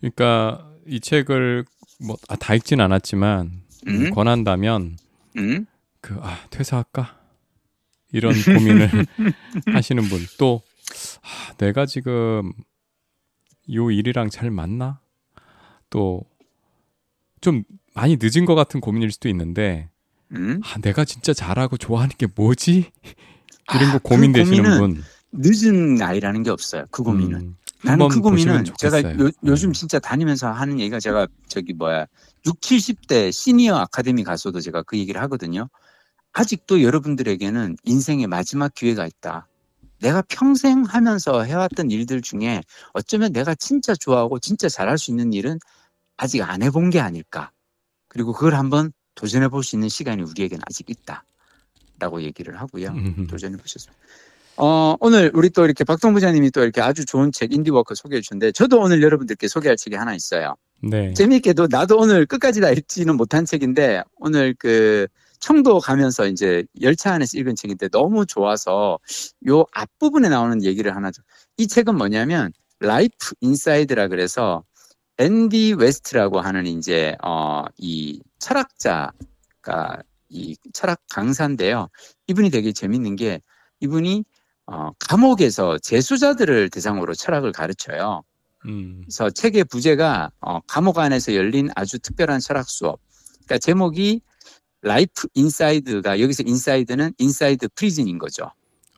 그러니까 0.00 0.66
이 0.86 0.98
책을 1.00 1.64
뭐다 2.00 2.54
읽진 2.54 2.80
않았지만 2.80 3.62
음? 3.86 4.10
권한다면 4.10 4.96
음? 5.36 5.66
그 6.00 6.18
아 6.22 6.38
퇴사할까 6.50 7.18
이런 8.12 8.32
고민을 8.44 8.90
하시는 9.72 10.02
분 10.04 10.20
또 10.38 10.62
아, 11.22 11.52
내가 11.58 11.86
지금 11.86 12.52
요 13.72 13.90
일이랑 13.90 14.30
잘 14.30 14.50
맞나 14.50 15.00
또 15.90 16.22
좀 17.40 17.62
많이 17.94 18.18
늦은 18.20 18.44
것 18.44 18.54
같은 18.54 18.80
고민일 18.80 19.10
수도 19.12 19.28
있는데 19.30 19.88
음? 20.32 20.60
아 20.62 20.78
내가 20.82 21.06
진짜 21.06 21.32
잘하고 21.32 21.78
좋아하는 21.78 22.14
게 22.18 22.26
뭐지 22.34 22.90
이런 23.74 23.88
아, 23.88 23.92
거그 23.92 24.08
고민되시는 24.10 24.62
고민은 24.62 24.78
분 24.78 25.02
늦은 25.32 25.94
나이라는 25.94 26.42
게 26.42 26.50
없어요. 26.50 26.84
그 26.90 27.02
고민은. 27.02 27.40
음, 27.40 27.56
나는 27.82 28.08
그 28.08 28.20
고민은 28.20 28.64
제가. 28.78 29.02
요, 29.02 29.30
요즘 29.44 29.70
음. 29.70 29.72
진짜 29.72 29.98
다니면서 29.98 30.50
하는 30.50 30.78
얘기가 30.80 31.00
제가 31.00 31.26
저기 31.48 31.72
뭐야 31.72 32.06
6, 32.46 32.60
70대 32.60 33.32
시니어 33.32 33.76
아카데미 33.76 34.24
가서도 34.24 34.60
제가 34.60 34.82
그 34.82 34.98
얘기를 34.98 35.20
하거든요. 35.22 35.68
아직도 36.32 36.82
여러분들에게는 36.82 37.76
인생의 37.84 38.26
마지막 38.26 38.72
기회가 38.74 39.06
있다. 39.06 39.46
내가 40.00 40.22
평생 40.28 40.84
하면서 40.84 41.42
해왔던 41.42 41.90
일들 41.90 42.22
중에 42.22 42.62
어쩌면 42.94 43.32
내가 43.32 43.54
진짜 43.54 43.94
좋아하고 43.94 44.38
진짜 44.38 44.68
잘할 44.68 44.96
수 44.96 45.10
있는 45.10 45.32
일은 45.32 45.58
아직 46.16 46.42
안 46.42 46.62
해본 46.62 46.90
게 46.90 47.00
아닐까. 47.00 47.50
그리고 48.08 48.32
그걸 48.32 48.54
한번 48.54 48.92
도전해 49.14 49.48
볼 49.48 49.62
수 49.62 49.76
있는 49.76 49.88
시간이 49.88 50.22
우리에게는 50.22 50.62
아직 50.66 50.88
있다. 50.90 51.24
라고 51.98 52.22
얘기를 52.22 52.58
하고요. 52.58 52.88
음. 52.88 53.26
도전해 53.28 53.56
보셨습니다. 53.58 54.02
어, 54.62 54.94
오늘 55.00 55.30
우리 55.34 55.48
또 55.50 55.64
이렇게 55.64 55.84
박동 55.84 56.12
부장님이 56.12 56.50
또 56.50 56.62
이렇게 56.62 56.82
아주 56.82 57.06
좋은 57.06 57.32
책 57.32 57.52
인디워커 57.54 57.94
소개해 57.94 58.20
주셨는데 58.20 58.52
저도 58.52 58.78
오늘 58.80 59.02
여러분들께 59.02 59.48
소개할 59.48 59.76
책이 59.76 59.96
하나 59.96 60.14
있어요. 60.14 60.54
네. 60.82 61.14
재미있게도 61.14 61.68
나도 61.70 61.96
오늘 61.98 62.26
끝까지 62.26 62.60
다 62.60 62.70
읽지는 62.70 63.16
못한 63.16 63.44
책인데 63.46 64.02
오늘 64.16 64.54
그 64.58 65.06
청도 65.40 65.78
가면서 65.80 66.26
이제 66.26 66.64
열차 66.82 67.12
안에서 67.14 67.38
읽은 67.38 67.56
책인데 67.56 67.88
너무 67.88 68.26
좋아서 68.26 68.98
요 69.48 69.64
앞부분에 69.72 70.28
나오는 70.28 70.62
얘기를 70.62 70.94
하나 70.94 71.10
좀. 71.10 71.24
이 71.56 71.66
책은 71.66 71.96
뭐냐면 71.96 72.52
Life 72.80 73.32
Inside라 73.40 74.08
그래서 74.08 74.62
앤디 75.18 75.74
웨스트라고 75.78 76.40
하는 76.40 76.66
이제 76.66 77.16
어 77.22 77.64
이 77.78 78.20
철학자가 78.38 80.02
이 80.28 80.56
철학 80.74 81.00
강사인데요. 81.10 81.88
이분이 82.26 82.50
되게 82.50 82.72
재밌는 82.72 83.16
게 83.16 83.40
이분이 83.80 84.24
어 84.70 84.90
감옥에서 84.98 85.78
재소자들을 85.78 86.70
대상으로 86.70 87.14
철학을 87.14 87.52
가르쳐요. 87.52 88.22
음. 88.66 89.00
그래서 89.02 89.30
책의 89.30 89.64
부제가 89.64 90.30
어, 90.40 90.60
감옥 90.66 90.98
안에서 90.98 91.34
열린 91.34 91.70
아주 91.74 91.98
특별한 91.98 92.40
철학 92.40 92.68
수업. 92.68 93.00
그러니까 93.46 93.58
제목이 93.58 94.20
Life 94.82 95.28
Inside가 95.34 96.20
여기서 96.20 96.44
inside는 96.46 97.14
inside 97.18 97.68
prison인 97.74 98.18
거죠. 98.18 98.50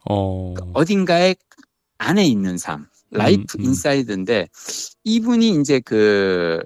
어. 0.08 0.54
어딘가에 0.74 1.34
안에 1.98 2.26
있는 2.26 2.58
삶. 2.58 2.86
Life 3.10 3.58
음, 3.58 3.60
음. 3.60 3.64
Inside인데 3.66 4.48
이분이 5.04 5.60
이제 5.60 5.80
그 5.80 6.62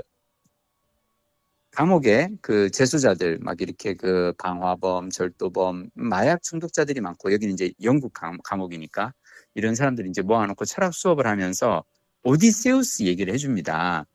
감옥에 1.76 2.30
그 2.40 2.70
재소자들 2.70 3.38
막 3.42 3.60
이렇게 3.60 3.92
그 3.94 4.32
방화범, 4.38 5.10
절도범, 5.10 5.90
마약 5.94 6.42
중독자들이 6.42 7.02
많고 7.02 7.32
여기는 7.34 7.52
이제 7.52 7.70
영국 7.82 8.14
감, 8.14 8.38
감옥이니까 8.42 9.12
이런 9.54 9.74
사람들이 9.74 10.08
이제 10.08 10.22
모아놓고 10.22 10.64
철학 10.64 10.94
수업을 10.94 11.26
하면서 11.26 11.84
오디세우스 12.22 13.02
얘기를 13.02 13.34
해줍니다. 13.34 14.06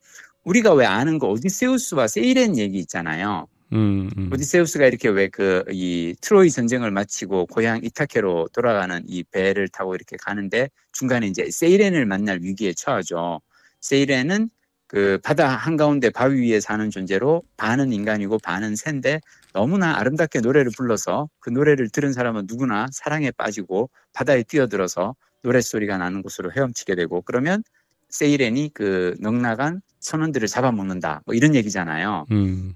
우리가 0.43 0.73
왜 0.73 0.87
아는 0.87 1.19
거 1.19 1.27
오디세우스와 1.29 2.07
세이렌 2.07 2.57
얘기 2.57 2.79
있잖아요. 2.79 3.45
음, 3.73 4.09
음. 4.17 4.29
오디세우스가 4.33 4.87
이렇게 4.87 5.07
왜 5.09 5.27
그 5.29 5.63
이 5.71 6.15
트로이 6.19 6.49
전쟁을 6.49 6.89
마치고 6.91 7.45
고향 7.45 7.79
이타케로 7.83 8.49
돌아가는 8.53 9.03
이 9.07 9.23
배를 9.23 9.67
타고 9.69 9.93
이렇게 9.93 10.17
가는데 10.17 10.69
중간에 10.93 11.27
이제 11.27 11.49
세이렌을 11.51 12.07
만날 12.07 12.39
위기에 12.41 12.73
처하죠. 12.73 13.39
세이렌은 13.81 14.49
그 14.91 15.17
바다 15.23 15.47
한가운데 15.47 16.09
바위 16.09 16.51
위에 16.51 16.59
사는 16.59 16.89
존재로 16.89 17.43
반은 17.55 17.93
인간이고 17.93 18.39
반은 18.39 18.75
새인데 18.75 19.21
너무나 19.53 19.97
아름답게 19.97 20.41
노래를 20.41 20.69
불러서 20.75 21.29
그 21.39 21.49
노래를 21.49 21.87
들은 21.87 22.11
사람은 22.11 22.43
누구나 22.45 22.87
사랑에 22.91 23.31
빠지고 23.31 23.89
바다에 24.11 24.43
뛰어들어서 24.43 25.15
노랫소리가 25.43 25.97
나는 25.97 26.21
곳으로 26.21 26.51
헤엄치게 26.51 26.95
되고 26.95 27.21
그러면 27.21 27.63
세이렌이 28.09 28.71
그 28.73 29.15
넉나간 29.21 29.81
선원들을 30.01 30.49
잡아먹는다 30.49 31.21
뭐 31.25 31.35
이런 31.35 31.55
얘기잖아요. 31.55 32.25
음. 32.31 32.75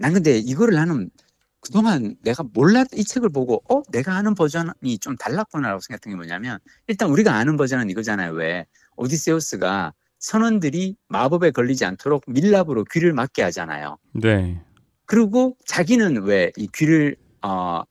난 0.00 0.14
근데 0.14 0.38
이거를 0.38 0.74
나는 0.74 1.08
그동안 1.60 2.16
내가 2.24 2.42
몰랐 2.52 2.88
이 2.96 3.04
책을 3.04 3.28
보고 3.28 3.62
어 3.68 3.82
내가 3.92 4.16
아는 4.16 4.34
버전이 4.34 4.98
좀 5.00 5.16
달랐구나라고 5.16 5.82
생각했던 5.82 6.14
게 6.14 6.16
뭐냐면 6.16 6.58
일단 6.88 7.10
우리가 7.10 7.32
아는 7.32 7.56
버전은 7.56 7.90
이거잖아요 7.90 8.32
왜 8.32 8.66
오디세우스가 8.96 9.92
선원들이 10.22 10.96
마법에 11.08 11.50
걸리지 11.50 11.84
않도록 11.84 12.24
밀랍으로 12.26 12.84
귀를 12.90 13.12
막게 13.12 13.42
하잖아요 13.42 13.98
네. 14.14 14.60
그리고 15.04 15.56
자기는 15.66 16.22
왜 16.24 16.50
이 16.56 16.66
귀를 16.74 17.16
어 17.42 17.82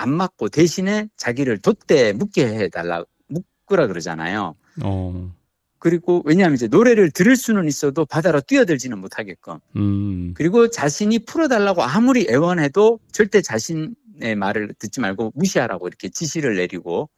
안 0.00 0.10
막고 0.14 0.48
대신에 0.48 1.08
자기를 1.18 1.58
돛대에 1.58 2.14
묶게 2.14 2.46
해달라 2.46 3.04
묶으라 3.26 3.86
그러잖아요 3.86 4.54
어. 4.82 5.34
그리고 5.78 6.22
왜냐하면 6.24 6.54
이제 6.54 6.68
노래를 6.68 7.10
들을 7.10 7.36
수는 7.36 7.66
있어도 7.68 8.06
바다로 8.06 8.40
뛰어들지는 8.40 8.98
못하게끔 8.98 9.58
음. 9.76 10.32
그리고 10.34 10.70
자신이 10.70 11.20
풀어달라고 11.20 11.82
아무리 11.82 12.26
애원해도 12.30 12.98
절대 13.12 13.42
자신의 13.42 14.36
말을 14.38 14.72
듣지 14.78 15.00
말고 15.00 15.32
무시하라고 15.34 15.88
이렇게 15.88 16.08
지시를 16.08 16.56
내리고 16.56 17.10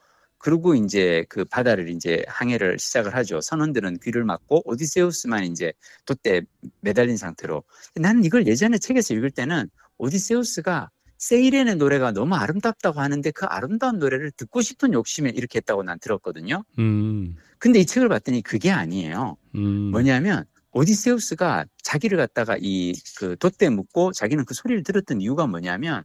그리고 0.43 0.75
이제 0.75 1.25
그 1.29 1.45
바다를 1.45 1.89
이제 1.89 2.25
항해를 2.27 2.79
시작을 2.79 3.15
하죠. 3.15 3.41
선원들은 3.41 4.01
귀를 4.03 4.25
막고 4.25 4.63
오디세우스만 4.65 5.45
이제 5.45 5.73
돛대에 6.05 6.43
매달린 6.81 7.17
상태로. 7.17 7.63
나는 7.95 8.25
이걸 8.25 8.47
예전에 8.49 8.79
책에서 8.79 9.15
읽을 9.15 9.31
때는 9.31 9.71
오디세우스가 9.99 10.91
세이렌의 11.19 11.77
노래가 11.77 12.11
너무 12.11 12.35
아름답다고 12.35 13.01
하는데 13.01 13.31
그 13.31 13.47
아름다운 13.47 14.01
노래를 14.01 14.33
듣고 14.33 14.61
싶은 14.63 14.93
욕심에 14.93 15.31
이렇게 15.31 15.59
했다고 15.59 15.85
난 15.85 16.01
들었거든요. 16.01 16.65
음, 16.81 17.37
근데 17.59 17.79
이 17.79 17.87
책을 17.87 18.09
봤더니 18.09 18.43
그게 18.43 18.73
아니에요. 18.73 19.37
음, 19.55 19.93
뭐냐면 19.93 20.45
오디세우스가 20.73 21.67
자기를 21.85 22.19
갖다가 22.19 22.57
이 22.61 22.95
그 23.17 23.37
돛대 23.37 23.69
묶고 23.69 24.11
자기는 24.11 24.45
그 24.45 24.55
소리를 24.55 24.83
들었던 24.83 25.21
이유가 25.21 25.47
뭐냐면 25.47 26.03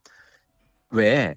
왜 0.91 1.36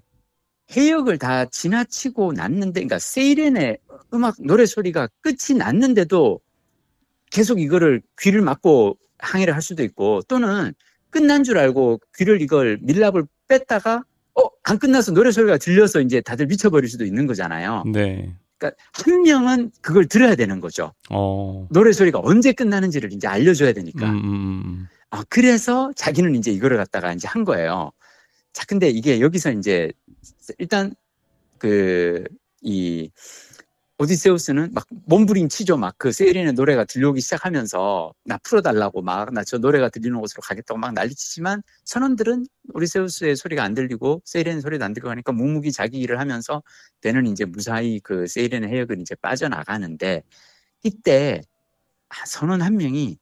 해역을 0.75 1.17
다 1.17 1.45
지나치고 1.45 2.33
났는데 2.33 2.81
그러니까 2.81 2.99
세이렌의 2.99 3.77
음악 4.13 4.35
노래 4.39 4.65
소리가 4.65 5.09
끝이 5.21 5.57
났는데도 5.57 6.39
계속 7.31 7.59
이거를 7.59 8.01
귀를 8.19 8.41
막고 8.41 8.97
항해를 9.19 9.53
할 9.53 9.61
수도 9.61 9.83
있고 9.83 10.21
또는 10.27 10.73
끝난 11.09 11.43
줄 11.43 11.57
알고 11.57 11.99
귀를 12.17 12.41
이걸 12.41 12.77
밀랍을 12.81 13.25
뺐다가 13.47 14.03
어 14.33 14.51
안 14.63 14.77
끝나서 14.77 15.11
노래 15.11 15.31
소리가 15.31 15.57
들려서 15.57 16.01
이제 16.01 16.21
다들 16.21 16.47
미쳐버릴 16.47 16.89
수도 16.89 17.05
있는 17.05 17.25
거잖아요. 17.27 17.83
네, 17.91 18.35
그러니까 18.57 18.81
한 18.93 19.23
명은 19.23 19.71
그걸 19.81 20.07
들어야 20.07 20.35
되는 20.35 20.59
거죠. 20.59 20.93
어, 21.09 21.67
노래 21.71 21.91
소리가 21.91 22.21
언제 22.23 22.53
끝나는지를 22.53 23.11
이제 23.13 23.27
알려줘야 23.27 23.73
되니까. 23.73 24.09
음, 24.09 24.87
아, 25.09 25.23
그래서 25.29 25.91
자기는 25.95 26.35
이제 26.35 26.51
이거를 26.51 26.77
갖다가 26.77 27.11
이제 27.13 27.27
한 27.27 27.43
거예요. 27.43 27.91
자, 28.53 28.65
근데 28.67 28.89
이게 28.89 29.19
여기서 29.19 29.51
이제 29.53 29.91
일단 30.59 30.93
그 31.57 32.23
이 32.63 33.11
오디세우스는 33.97 34.73
막 34.73 34.87
몸부림치죠. 35.05 35.77
막 35.77 35.95
그 35.97 36.11
세이렌의 36.11 36.53
노래가 36.53 36.85
들려오기 36.85 37.21
시작하면서 37.21 38.13
나 38.25 38.37
풀어달라고 38.39 39.01
막 39.03 39.31
나 39.33 39.43
저 39.43 39.57
노래가 39.59 39.89
들리는 39.89 40.19
곳으로 40.19 40.41
가겠다고 40.41 40.79
막 40.79 40.93
난리치지만 40.93 41.61
선원들은 41.85 42.45
오디세우스의 42.73 43.35
소리가 43.35 43.63
안 43.63 43.73
들리고 43.75 44.21
세이렌의 44.25 44.61
소리도 44.61 44.83
안 44.85 44.93
들리고 44.93 45.09
하니까 45.11 45.31
묵묵히 45.33 45.71
자기 45.71 45.99
일을 45.99 46.19
하면서 46.19 46.63
때는 47.01 47.27
이제 47.27 47.45
무사히 47.45 47.99
그 47.99 48.27
세이렌의 48.27 48.69
해역을 48.71 48.99
이제 49.01 49.15
빠져나가는데 49.15 50.23
이때 50.83 51.41
아, 52.09 52.25
선원 52.25 52.61
한 52.61 52.77
명이 52.77 53.17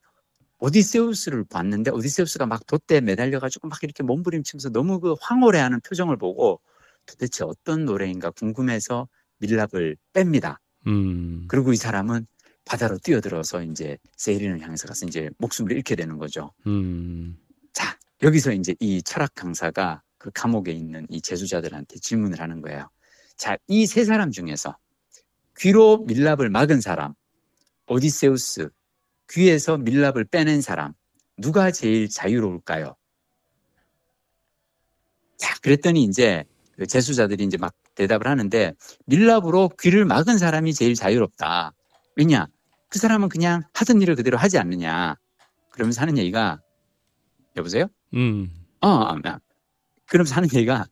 오디세우스를 0.60 1.46
봤는데 1.50 1.92
오디세우스가 1.92 2.46
막 2.46 2.66
돛대에 2.68 3.02
매달려가지고 3.02 3.68
막 3.70 3.80
이렇게 3.84 4.04
몸부림치면서 4.04 4.70
너무 4.72 5.00
그 5.02 5.16
황홀해하는 5.22 5.82
표정을 5.82 6.18
보고 6.18 6.62
도대체 7.10 7.44
어떤 7.44 7.86
노래인가 7.86 8.30
궁금해서 8.32 9.08
밀랍을 9.40 9.98
뺍니다. 10.14 10.58
음, 10.88 11.46
그리고 11.48 11.74
이 11.74 11.76
사람은 11.76 12.28
바다로 12.66 12.98
뛰어들어서 13.00 13.64
이제 13.64 13.98
세이린을 14.18 14.62
향해서 14.62 14.88
가서 14.88 15.06
이제 15.08 15.30
목숨을 15.40 15.72
잃게 15.72 15.96
되는 15.96 16.18
거죠. 16.18 16.52
음, 16.68 17.38
자, 17.74 17.98
여기서 18.22 18.54
이제 18.54 18.76
이 18.80 19.02
철학 19.02 19.34
강사가 19.34 20.04
그 20.18 20.30
감옥에 20.34 20.72
있는 20.72 21.08
이 21.10 21.22
제수자들한테 21.22 21.98
질문을 22.00 22.40
하는 22.42 22.62
거예요. 22.62 22.90
자, 23.38 23.58
이 23.68 23.86
세 23.86 24.04
사람 24.06 24.32
중에서 24.32 24.78
귀로 25.58 26.04
밀랍을 26.06 26.50
막은 26.50 26.82
사람, 26.82 27.14
오디세우스, 27.88 28.70
귀에서 29.30 29.78
밀랍을 29.78 30.26
빼낸 30.26 30.62
사람, 30.62 30.94
누가 31.38 31.72
제일 31.72 32.10
자유로울까요? 32.10 32.96
자, 35.38 35.56
그랬더니 35.62 36.04
이제 36.04 36.44
그 36.80 36.88
제수자들이 36.88 37.44
이제 37.44 37.58
막 37.58 37.74
대답을 37.96 38.26
하는데 38.26 38.74
밀랍으로 39.06 39.70
귀를 39.82 40.06
막은 40.06 40.38
사람이 40.38 40.74
제일 40.74 40.96
자유롭다. 40.96 41.74
왜냐? 42.16 42.48
그 42.88 43.00
사람은 43.00 43.28
그냥 43.28 43.64
하던 43.74 44.02
일을 44.02 44.16
그대로 44.16 44.38
하지 44.38 44.58
않느냐. 44.58 45.16
그러면서 45.72 46.02
하는 46.02 46.18
얘기가 46.18 46.62
여보세요? 47.58 47.88
음, 48.14 48.50
어, 48.80 48.88
어, 48.88 49.14
어. 49.14 49.38
그러면서 50.08 50.36
하는 50.36 50.48
얘기가 50.54 50.86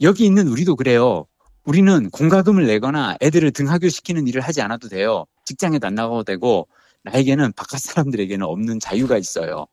여기 0.00 0.24
있는 0.24 0.46
우리도 0.46 0.76
그래요. 0.76 1.26
우리는 1.64 2.08
공과금을 2.10 2.66
내거나 2.66 3.16
애들을 3.20 3.50
등하교시키는 3.50 4.28
일을 4.28 4.42
하지 4.42 4.62
않아도 4.62 4.88
돼요. 4.88 5.26
직장에도 5.44 5.88
안 5.88 5.96
나가도 5.96 6.22
되고 6.22 6.68
나에게는 7.02 7.52
바깥 7.54 7.80
사람들에게는 7.80 8.46
없는 8.46 8.78
자유가 8.78 9.18
있어요. 9.18 9.66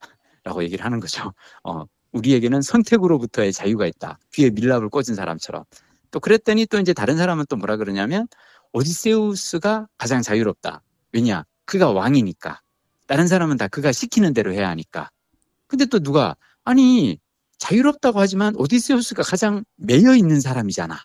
라고 0.42 0.64
얘기를 0.64 0.84
하는 0.84 0.98
거죠. 0.98 1.32
어, 1.62 1.84
우리에게는 2.12 2.62
선택으로부터의 2.62 3.52
자유가 3.52 3.86
있다. 3.86 4.18
귀에 4.32 4.50
밀랍을 4.50 4.88
꽂은 4.88 5.14
사람처럼. 5.14 5.64
또 6.10 6.20
그랬더니 6.20 6.66
또 6.66 6.78
이제 6.78 6.92
다른 6.92 7.16
사람은 7.16 7.46
또 7.48 7.56
뭐라 7.56 7.76
그러냐면 7.76 8.26
오디세우스가 8.72 9.88
가장 9.98 10.22
자유롭다. 10.22 10.82
왜냐? 11.12 11.44
그가 11.64 11.90
왕이니까. 11.90 12.60
다른 13.06 13.26
사람은 13.26 13.56
다 13.56 13.68
그가 13.68 13.92
시키는 13.92 14.32
대로 14.34 14.52
해야 14.52 14.68
하니까. 14.68 15.10
근데 15.66 15.86
또 15.86 15.98
누가 16.00 16.36
아니 16.64 17.18
자유롭다고 17.58 18.20
하지만 18.20 18.54
오디세우스가 18.56 19.22
가장 19.22 19.64
매여 19.76 20.14
있는 20.16 20.40
사람이잖아. 20.40 20.98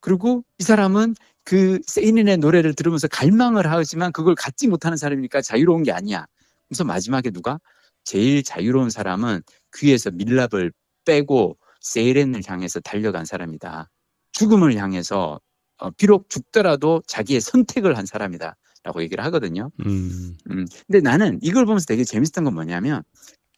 그리고 0.00 0.44
이 0.58 0.62
사람은 0.62 1.14
그 1.44 1.80
세이닌의 1.86 2.38
노래를 2.38 2.74
들으면서 2.74 3.08
갈망을 3.08 3.70
하지만 3.70 4.12
그걸 4.12 4.34
갖지 4.34 4.68
못하는 4.68 4.96
사람이니까 4.96 5.40
자유로운 5.40 5.82
게 5.82 5.92
아니야. 5.92 6.26
그래서 6.68 6.84
마지막에 6.84 7.30
누가 7.30 7.58
제일 8.04 8.42
자유로운 8.42 8.90
사람은 8.90 9.42
귀에서 9.76 10.10
밀랍을 10.10 10.72
빼고 11.04 11.58
세이렌을 11.80 12.42
향해서 12.46 12.80
달려간 12.80 13.24
사람이다. 13.24 13.90
죽음을 14.32 14.76
향해서 14.76 15.40
어, 15.78 15.90
비록 15.90 16.28
죽더라도 16.28 17.02
자기의 17.06 17.40
선택을 17.40 17.96
한 17.96 18.06
사람이다. 18.06 18.56
라고 18.84 19.02
얘기를 19.02 19.24
하거든요. 19.24 19.70
음, 19.84 20.36
음, 20.50 20.66
근데 20.86 21.00
나는 21.00 21.38
이걸 21.42 21.66
보면서 21.66 21.84
되게 21.86 22.04
재밌었던 22.04 22.44
건 22.44 22.54
뭐냐면 22.54 23.02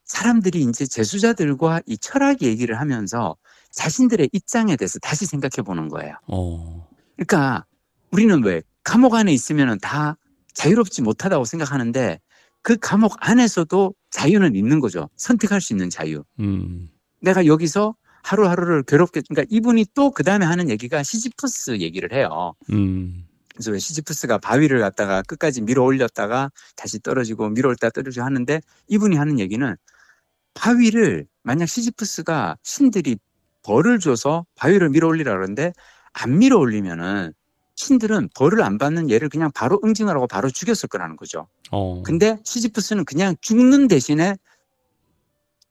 사람들이 0.05 0.63
이제 0.63 0.87
재수자들과 0.87 1.83
이 1.87 1.97
철학 1.99 2.43
얘기를 2.43 2.81
하면서 2.81 3.37
자신들의 3.71 4.31
입장에 4.33 4.77
대해서 4.77 4.99
다시 4.99 5.27
생각해 5.27 5.65
보는 5.65 5.89
거예요. 5.89 6.15
어, 6.27 6.89
그러니까 7.17 7.65
우리는 8.11 8.43
왜 8.43 8.63
감옥 8.83 9.15
안에 9.15 9.33
있으면 9.33 9.79
다 9.79 10.17
자유롭지 10.55 11.03
못하다고 11.03 11.45
생각하는데 11.45 12.19
그 12.63 12.77
감옥 12.77 13.17
안에서도 13.21 13.95
자유는 14.11 14.55
있는 14.55 14.81
거죠. 14.81 15.09
선택할 15.17 15.61
수 15.61 15.73
있는 15.73 15.91
자유. 15.91 16.25
음, 16.41 16.89
내가 17.23 17.47
여기서 17.47 17.95
하루하루를 18.23 18.83
괴롭게, 18.85 19.23
그러니까 19.29 19.47
이분이 19.51 19.87
또 19.95 20.11
그 20.11 20.23
다음에 20.25 20.45
하는 20.47 20.69
얘기가 20.71 21.03
시지프스 21.03 21.79
얘기를 21.81 22.13
해요. 22.13 22.55
음, 22.73 23.27
그래서 23.55 23.71
왜 23.73 23.79
시지프스가 23.79 24.39
바위를 24.39 24.81
갖다가 24.81 25.23
끝까지 25.23 25.63
밀어 25.63 25.83
올렸다가 25.85 26.51
다시 26.77 27.01
떨어지고 27.01 27.49
밀어 27.51 27.69
올렸다 27.69 27.91
떨어지고 27.91 28.25
하는데 28.25 28.61
이분이 28.89 29.17
하는 29.17 29.39
얘기는 29.39 29.77
바위를 30.55 31.27
만약 31.43 31.67
시지프스가 31.67 32.57
신들이 32.63 33.17
벌을 33.63 33.99
줘서 33.99 34.45
바위를 34.57 34.91
밀어 34.91 35.09
올리라 35.09 35.33
그러는데 35.33 35.73
안 36.13 36.39
밀어 36.39 36.59
올리면은 36.59 37.33
신들은 37.75 38.31
벌을 38.35 38.63
안 38.63 38.79
받는 38.79 39.11
얘를 39.11 39.29
그냥 39.29 39.51
바로 39.55 39.81
응징하라고 39.83 40.27
바로 40.27 40.51
죽였을 40.51 40.89
거라는 40.89 41.17
거죠. 41.17 41.49
어, 41.71 42.03
근데 42.03 42.39
시지프스는 42.45 43.05
그냥 43.05 43.35
죽는 43.41 43.89
대신에 43.89 44.37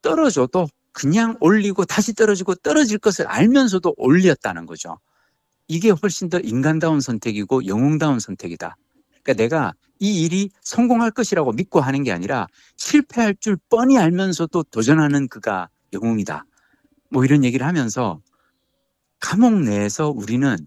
떨어져도 0.01 0.67
그냥 0.91 1.37
올리고 1.39 1.85
다시 1.85 2.13
떨어지고 2.13 2.55
떨어질 2.55 2.97
것을 2.97 3.27
알면서도 3.27 3.93
올렸다는 3.97 4.65
거죠. 4.65 4.97
이게 5.67 5.91
훨씬 5.91 6.29
더 6.29 6.39
인간다운 6.39 6.99
선택이고 6.99 7.67
영웅다운 7.67 8.19
선택이다. 8.19 8.75
그러니까 9.23 9.33
내가 9.33 9.73
이 9.99 10.23
일이 10.23 10.49
성공할 10.61 11.11
것이라고 11.11 11.51
믿고 11.51 11.79
하는 11.79 12.03
게 12.03 12.11
아니라 12.11 12.47
실패할 12.77 13.35
줄 13.39 13.57
뻔히 13.69 13.97
알면서도 13.97 14.63
도전하는 14.63 15.27
그가 15.27 15.69
영웅이다. 15.93 16.45
뭐 17.11 17.25
이런 17.25 17.43
얘기를 17.43 17.65
하면서 17.65 18.19
감옥 19.19 19.53
내에서 19.61 20.09
우리는 20.09 20.57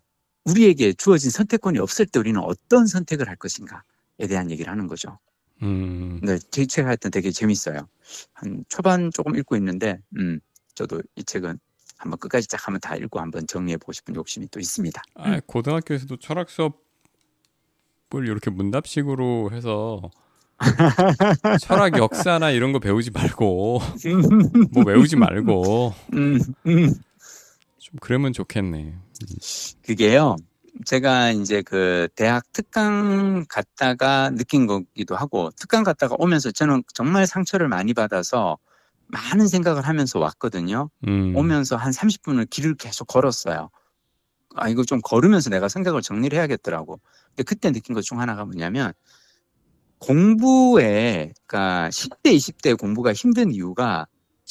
우리에게 0.45 0.93
주어진 0.95 1.31
선택권이 1.31 1.79
없을 1.79 2.07
때 2.07 2.19
우리는 2.19 2.41
어떤 2.41 2.87
선택을 2.87 3.29
할 3.29 3.37
것인가에 3.37 4.27
대한 4.29 4.51
얘기를 4.51 4.71
하는 4.71 4.87
거죠. 4.87 5.19
음, 5.63 6.21
네, 6.23 6.39
제책 6.51 6.87
하여튼 6.87 7.11
되게 7.11 7.31
재밌어요. 7.31 7.89
한 8.33 8.65
초반 8.69 9.11
조금 9.13 9.37
읽고 9.37 9.57
있는데, 9.57 10.01
음, 10.17 10.41
저도 10.75 11.01
이 11.15 11.23
책은 11.23 11.59
한번 11.99 12.19
끝까지 12.19 12.49
쫙 12.49 12.67
한번 12.67 12.81
다 12.81 12.97
읽고 12.97 13.21
한번 13.21 13.47
정리해 13.47 13.77
보고 13.77 13.93
싶은 13.93 14.17
욕심이 14.17 14.49
또 14.51 14.59
있습니다. 14.59 15.01
아, 15.15 15.41
고등학교에서도 15.47 16.17
철학 16.17 16.51
수업을 16.51 16.75
이렇게 18.15 18.51
문답식으로 18.51 19.51
해서 19.53 20.11
철학 21.61 21.97
역사나 21.97 22.51
이런 22.51 22.73
거 22.73 22.81
배우지 22.81 23.11
말고 23.11 23.81
뭐 24.73 24.85
외우지 24.85 25.17
말고 25.17 25.95
음, 26.15 26.39
음. 26.67 26.95
좀 27.79 27.99
그러면 28.01 28.33
좋겠네. 28.33 28.97
그게요. 29.87 30.37
제가 30.87 31.31
이제 31.31 31.63
그 31.63 32.09
대학 32.15 32.45
특강 32.53 33.45
갔다가 33.49 34.31
느낀 34.31 34.67
거기도 34.67 35.17
하고 35.17 35.51
특강 35.57 35.83
갔다가 35.85 36.17
오면서 36.19 36.51
저는 36.51 36.83
정말 36.95 37.27
상처를 37.27 37.69
많이 37.69 37.95
받아서 37.95 38.59
많은 39.09 39.47
생각을 39.49 39.87
하면서 39.87 40.19
왔거든요. 40.19 40.89
음, 41.07 41.37
오면서 41.37 41.77
한 41.77 41.93
30분을 41.93 42.49
길을 42.49 42.77
계속 42.77 43.07
걸었어요. 43.07 43.69
아, 44.55 44.69
이거 44.69 44.85
좀 44.85 45.01
걸으면서 45.03 45.51
내가 45.51 45.69
생각을 45.69 46.01
정리를 46.03 46.37
해야겠더라고. 46.37 47.01
근데 47.29 47.43
그때 47.43 47.71
느낀 47.71 47.95
것 47.95 48.03
중 48.03 48.21
하나가 48.21 48.45
뭐냐면 48.45 48.93
공부에, 49.99 51.33
그러니까 51.47 51.89
10대, 51.91 52.35
20대 52.35 52.79
공부가 52.79 53.13
힘든 53.13 53.53
이유가 53.53 54.07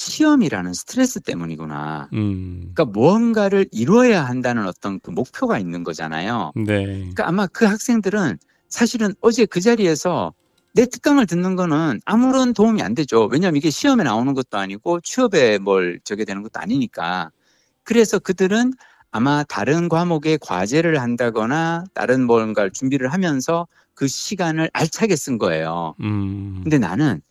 시험이라는 0.10 0.74
스트레스 0.74 1.20
때문이구나. 1.20 2.10
음. 2.14 2.72
그러니까 2.74 2.86
무언가를 2.86 3.68
이루어야 3.72 4.24
한다는 4.24 4.68
어떤 4.68 5.00
그 5.00 5.12
목표가 5.12 5.60
있는 5.60 5.84
거잖아요. 5.84 6.52
네. 6.56 6.86
그러니까 6.86 7.28
아마 7.28 7.48
그 7.48 7.66
학생들은 7.66 8.38
사실은 8.68 9.14
어제 9.22 9.46
그 9.46 9.62
자리에서 9.62 10.34
내 10.74 10.86
특강을 10.86 11.26
듣는 11.26 11.56
거는 11.56 12.00
아무런 12.06 12.54
도움이 12.54 12.82
안 12.82 12.96
되죠. 12.96 13.28
왜냐하면 13.32 13.58
이게 13.58 13.70
시험에 13.70 14.04
나오는 14.04 14.34
것도 14.34 14.58
아니고 14.58 15.02
취업에 15.02 15.60
뭘 15.60 16.00
저게 16.04 16.26
되는 16.26 16.42
것도 16.42 16.60
아니니까. 16.60 17.30
그래서 17.84 18.20
그들은 18.20 18.74
아마 19.12 19.44
다른 19.44 19.90
과목에 19.90 20.38
과제를 20.42 21.02
한다거나 21.02 21.84
다른 21.94 22.26
뭔가를 22.26 22.72
준비를 22.72 23.12
하면서 23.12 23.68
그 24.02 24.08
시간을 24.08 24.72
알차게 24.74 25.16
쓴 25.16 25.38
거예요. 25.38 25.94
음. 26.00 26.62
근데 26.64 26.80
나는 26.80 27.22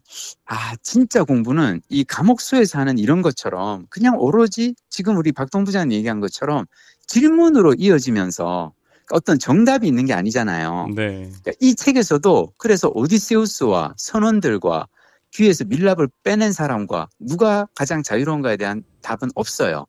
아 0.47 0.77
진짜 0.85 1.25
공부는 1.25 1.81
이 1.89 2.05
과목수에서 2.05 2.79
하는 2.79 2.97
이런 2.97 3.23
것처럼 3.23 3.87
그냥 3.91 4.15
오로지 4.17 4.77
지금 4.89 5.17
우리 5.17 5.33
박동 5.33 5.65
부장님 5.65 5.99
얘기한 5.99 6.21
것처럼 6.21 6.67
질문으로 7.09 7.75
이어지면서 7.77 8.73
어떤 9.11 9.41
정답이 9.41 9.89
있는 9.89 10.07
게 10.07 10.13
아니잖아요. 10.13 10.91
네. 10.95 11.33
그러니까 11.43 11.51
이 11.59 11.75
책에서도 11.75 12.53
그래서 12.57 12.89
오디세우스와 12.95 13.95
선원들과 13.97 14.87
귀에서 15.33 15.65
밀랍을 15.65 16.07
빼낸 16.23 16.53
사람과 16.53 17.09
누가 17.19 17.67
가장 17.75 18.05
자유로운가에 18.05 18.57
대한 18.59 18.85
답은 19.03 19.31
없어요. 19.35 19.87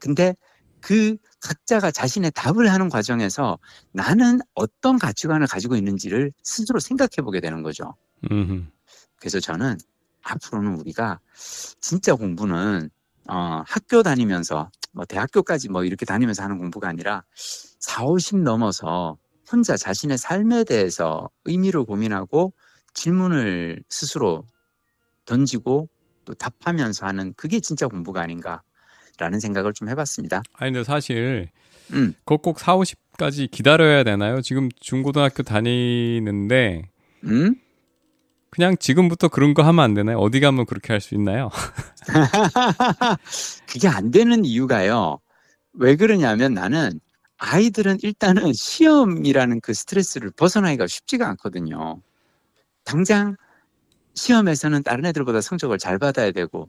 근데 0.00 0.34
그 0.84 1.16
각자가 1.40 1.90
자신의 1.90 2.32
답을 2.32 2.70
하는 2.70 2.90
과정에서 2.90 3.58
나는 3.92 4.40
어떤 4.52 4.98
가치관을 4.98 5.46
가지고 5.46 5.76
있는지를 5.76 6.30
스스로 6.42 6.78
생각해 6.78 7.22
보게 7.24 7.40
되는 7.40 7.62
거죠. 7.62 7.94
음. 8.30 8.70
그래서 9.16 9.40
저는 9.40 9.78
앞으로는 10.22 10.78
우리가 10.80 11.20
진짜 11.80 12.14
공부는 12.14 12.90
어, 13.30 13.62
학교 13.66 14.02
다니면서 14.02 14.70
뭐 14.92 15.06
대학교까지 15.06 15.70
뭐 15.70 15.84
이렇게 15.84 16.04
다니면서 16.04 16.42
하는 16.42 16.58
공부가 16.58 16.88
아니라 16.88 17.24
4, 17.78 18.04
50 18.04 18.42
넘어서 18.42 19.16
혼자 19.50 19.78
자신의 19.78 20.18
삶에 20.18 20.64
대해서 20.64 21.30
의미를 21.46 21.84
고민하고 21.84 22.52
질문을 22.92 23.82
스스로 23.88 24.44
던지고 25.24 25.88
또 26.26 26.34
답하면서 26.34 27.06
하는 27.06 27.32
그게 27.38 27.60
진짜 27.60 27.88
공부가 27.88 28.20
아닌가 28.20 28.62
라는 29.18 29.40
생각을 29.40 29.72
좀 29.72 29.88
해봤습니다. 29.88 30.42
아니 30.54 30.72
근데 30.72 30.84
사실 30.84 31.48
음, 31.92 32.14
그거 32.24 32.36
꼭 32.38 32.58
4, 32.58 32.76
50까지 32.76 33.50
기다려야 33.50 34.02
되나요? 34.04 34.40
지금 34.40 34.68
중고등학교 34.80 35.42
다니는데 35.42 36.88
음? 37.24 37.54
그냥 38.50 38.76
지금부터 38.78 39.28
그런 39.28 39.52
거 39.54 39.62
하면 39.64 39.84
안 39.84 39.94
되나요? 39.94 40.18
어디 40.18 40.40
가면 40.40 40.66
그렇게 40.66 40.92
할 40.92 41.00
수 41.00 41.14
있나요? 41.14 41.50
그게 43.66 43.88
안 43.88 44.10
되는 44.10 44.44
이유가요. 44.44 45.18
왜 45.74 45.96
그러냐면 45.96 46.54
나는 46.54 47.00
아이들은 47.36 47.98
일단은 48.02 48.52
시험이라는 48.52 49.60
그 49.60 49.74
스트레스를 49.74 50.30
벗어나기가 50.30 50.86
쉽지가 50.86 51.28
않거든요. 51.30 52.00
당장 52.84 53.36
시험에서는 54.14 54.82
다른 54.84 55.04
애들보다 55.06 55.40
성적을 55.40 55.78
잘 55.78 55.98
받아야 55.98 56.30
되고 56.30 56.68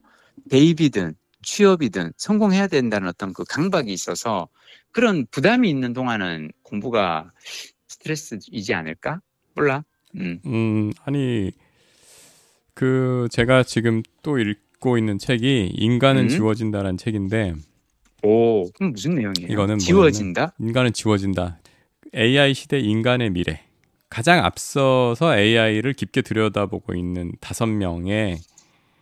대입이든 0.49 1.15
취업이든 1.45 2.11
성공해야 2.17 2.67
된다는 2.67 3.07
어떤 3.07 3.33
그 3.33 3.43
강박이 3.45 3.93
있어서 3.93 4.49
그런 4.91 5.25
부담이 5.31 5.69
있는 5.69 5.93
동안은 5.93 6.51
공부가 6.63 7.31
스트레스이지 7.87 8.73
않을까? 8.73 9.21
몰라. 9.53 9.83
음. 10.15 10.39
음, 10.45 10.91
아니 11.03 11.51
그 12.73 13.27
제가 13.31 13.63
지금 13.63 14.03
또 14.21 14.37
읽고 14.39 14.97
있는 14.97 15.17
책이 15.17 15.71
인간은 15.75 16.23
음? 16.23 16.29
지워진다라는 16.29 16.97
책인데 16.97 17.55
오, 18.23 18.69
그럼 18.71 18.91
무슨 18.91 19.15
내용이에요? 19.15 19.47
이거는 19.51 19.77
지워진다? 19.77 20.55
인간은 20.59 20.93
지워진다. 20.93 21.59
AI 22.15 22.53
시대 22.53 22.79
인간의 22.79 23.29
미래. 23.29 23.61
가장 24.09 24.43
앞서서 24.43 25.37
AI를 25.37 25.93
깊게 25.93 26.21
들여다보고 26.21 26.95
있는 26.95 27.33
다섯 27.39 27.65
명의 27.67 28.39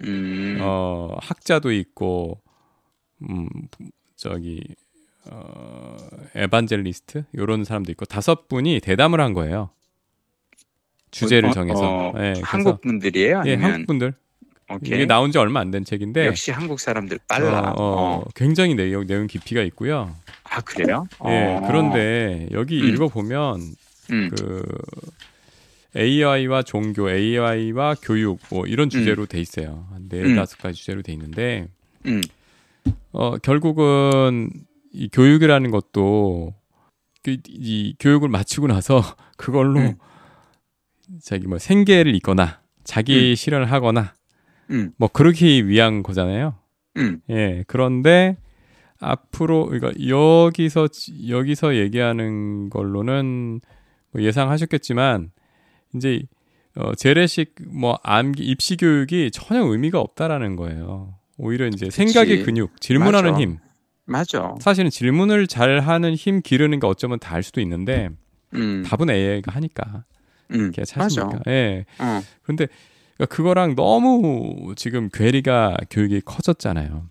음. 0.04 0.58
어, 0.62 1.16
학자도 1.22 1.72
있고 1.72 2.41
음, 3.30 3.47
저기 4.16 4.62
어, 5.30 5.95
에반젤리스트 6.36 7.26
이런 7.34 7.64
사람도 7.64 7.91
있고 7.93 8.06
다섯 8.06 8.47
분이 8.47 8.80
대담을 8.82 9.22
한 9.22 9.34
거예요. 9.34 9.70
주제를 11.12 11.49
어, 11.49 11.54
정해서. 11.54 11.82
어, 12.10 12.14
예, 12.18 12.34
그래서- 12.34 12.41
한국 12.43 12.82
분들이에요? 12.82 13.43
예, 13.45 13.51
아니면 13.54 13.72
한국 13.72 13.88
분들. 13.88 14.14
오케이. 14.70 14.95
이게 14.95 15.06
나온 15.06 15.32
지 15.32 15.38
얼마 15.38 15.60
안 15.60 15.70
된 15.72 15.84
책인데 15.86 16.26
역시 16.26 16.49
한국 16.51 16.80
사람들 16.80 17.20
빨라. 17.28 17.72
어, 17.72 17.74
어, 17.78 18.20
어. 18.22 18.26
굉장히 18.34 18.74
내용 18.76 19.06
내용 19.06 19.28
깊이가 19.28 19.62
있고요. 19.64 20.16
아 20.45 20.62
그래요? 20.62 21.06
예, 21.28 21.58
어. 21.58 21.64
그런데 21.68 22.47
여기 22.51 22.82
음. 22.82 22.88
읽어 22.89 23.08
보면 23.10 23.62
음. 24.12 24.30
그 24.36 24.64
AI와 25.96 26.64
종교, 26.64 27.10
AI와 27.12 27.96
교육 28.02 28.39
뭐 28.50 28.66
이런 28.66 28.89
주제로 28.89 29.26
돼 29.26 29.39
있어요. 29.39 29.88
한네 29.91 30.22
음. 30.24 30.36
다섯 30.36 30.58
가지 30.58 30.80
주제로 30.80 31.02
돼 31.02 31.14
있는데 31.14 31.68
음. 32.08 32.22
어 33.12 33.38
결국은 33.38 34.50
이 34.91 35.08
교육이라는 35.12 35.70
것도 35.72 36.54
그, 37.24 37.38
이 37.48 37.96
교육을 38.00 38.30
마치고 38.30 38.68
나서 38.68 39.02
그걸로 39.38 39.80
음. 39.80 39.96
자기 41.22 41.48
뭐 41.48 41.58
생계를 41.60 42.16
잇거나 42.16 42.60
자기 42.84 43.36
실현을 43.36 43.72
하거나 43.72 44.14
음. 44.72 44.91
뭐 44.98 45.08
그러기 45.08 45.68
위한 45.68 46.02
거잖아요. 46.04 46.56
음. 46.98 47.22
예. 47.30 47.64
그런데 47.68 48.38
앞으로 49.00 49.68
그러니까 49.68 49.91
여기서 50.08 50.88
지- 50.88 51.30
여기서 51.30 51.76
얘기하는 51.76 52.70
걸로는 52.70 53.62
뭐 54.12 54.22
예상하셨겠지만 54.22 55.32
이제 55.96 56.24
어 56.76 56.96
재래식 56.96 57.56
뭐 57.68 58.00
암기 58.04 58.44
입시 58.44 58.78
교육이 58.78 59.32
전혀 59.32 59.64
의미가 59.64 60.00
없다라는 60.00 60.56
거예요. 60.56 61.16
오히려 61.38 61.68
이제 61.68 61.89
생각의 61.89 62.38
그치. 62.38 62.46
근육, 62.46 62.82
질문하는 62.82 63.32
맞아. 63.32 63.41
힘. 63.41 63.58
맞아. 64.06 64.56
사실은 64.60 64.89
질문을 64.89 65.48
잘 65.48 65.80
하는 65.80 66.16
힘 66.16 66.41
기르는 66.41 66.80
게 66.80 66.88
어쩌면 66.88 67.20
다알 67.20 67.44
수도 67.44 67.62
있는데 67.62 68.10
음. 68.54 68.84
답은 68.86 69.10
AI가 69.10 69.52
하니까. 69.54 70.04
음. 70.52 70.72
걔 70.72 70.82
맞아. 70.82 70.96
찾으니까. 70.96 71.39
예. 71.48 71.86
어. 72.00 72.22
근데 72.44 72.68
그러니까 73.18 73.36
그거랑 73.36 73.76
너무 73.76 74.74
지금 74.76 75.10
괴리가 75.12 75.78
교육이 75.89 76.22
커졌잖아요. 76.22 77.08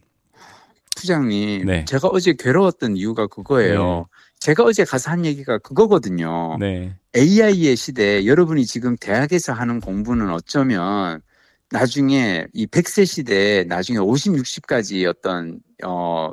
부장님, 0.96 1.64
네. 1.66 1.84
제가 1.86 2.08
어제 2.08 2.34
괴로웠던 2.38 2.96
이유가 2.96 3.26
그거예요. 3.26 4.06
제가 4.42 4.64
어제 4.64 4.84
가서 4.84 5.12
한 5.12 5.24
얘기가 5.24 5.58
그거거든요. 5.58 6.56
네. 6.58 6.96
AI의 7.14 7.76
시대에 7.76 8.26
여러분이 8.26 8.66
지금 8.66 8.96
대학에서 8.96 9.52
하는 9.52 9.78
공부는 9.78 10.30
어쩌면 10.30 11.22
나중에 11.70 12.48
이 12.52 12.66
100세 12.66 13.06
시대에 13.06 13.62
나중에 13.62 13.98
50, 13.98 14.32
60까지 14.32 15.08
어떤 15.08 15.60
어 15.84 16.32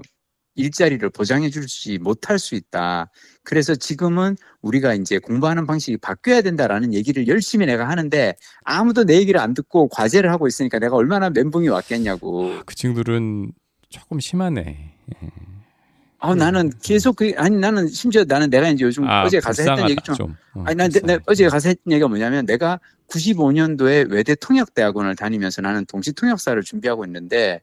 일자리를 0.55 1.07
보장해 1.11 1.51
줄지 1.51 1.99
못할 1.99 2.39
수 2.39 2.55
있다. 2.55 3.11
그래서 3.43 3.75
지금은 3.75 4.37
우리가 4.63 4.95
이제 4.95 5.19
공부하는 5.19 5.67
방식이 5.67 5.97
바뀌어야 5.97 6.41
된다라는 6.41 6.95
얘기를 6.95 7.27
열심히 7.27 7.67
내가 7.67 7.87
하는데 7.87 8.35
아무도 8.63 9.03
내 9.03 9.17
얘기를 9.17 9.39
안 9.39 9.53
듣고 9.53 9.87
과제를 9.87 10.31
하고 10.31 10.47
있으니까 10.47 10.79
내가 10.79 10.95
얼마나 10.95 11.29
멘붕이 11.29 11.69
왔겠냐고. 11.69 12.55
그 12.65 12.73
친구들은 12.73 13.51
조금 13.89 14.19
심하네. 14.19 14.95
아, 16.19 16.35
나는 16.35 16.71
계속 16.81 17.15
그 17.15 17.31
아니 17.37 17.55
나는 17.57 17.87
심지어 17.87 18.25
나는 18.25 18.49
내가 18.49 18.69
이제 18.69 18.83
요즘 18.83 19.05
어제 19.07 19.39
가서 19.39 19.61
했던 19.61 19.75
불쌍하다, 19.75 19.89
얘기 19.89 20.01
좀 20.03 20.15
좀. 20.15 20.35
어, 20.53 20.63
아니, 20.65 20.75
난, 20.75 20.91
내-. 21.03 21.17
어제 21.25 21.47
가서 21.47 21.69
했던 21.69 21.91
얘기가 21.93 22.07
뭐냐면 22.07 22.45
내가 22.45 22.79
95년도에 23.07 24.11
외대 24.11 24.35
통역대학원을 24.35 25.15
다니면서 25.15 25.61
나는 25.61 25.85
동시 25.85 26.13
통역사를 26.13 26.61
준비하고 26.61 27.05
있는데 27.05 27.61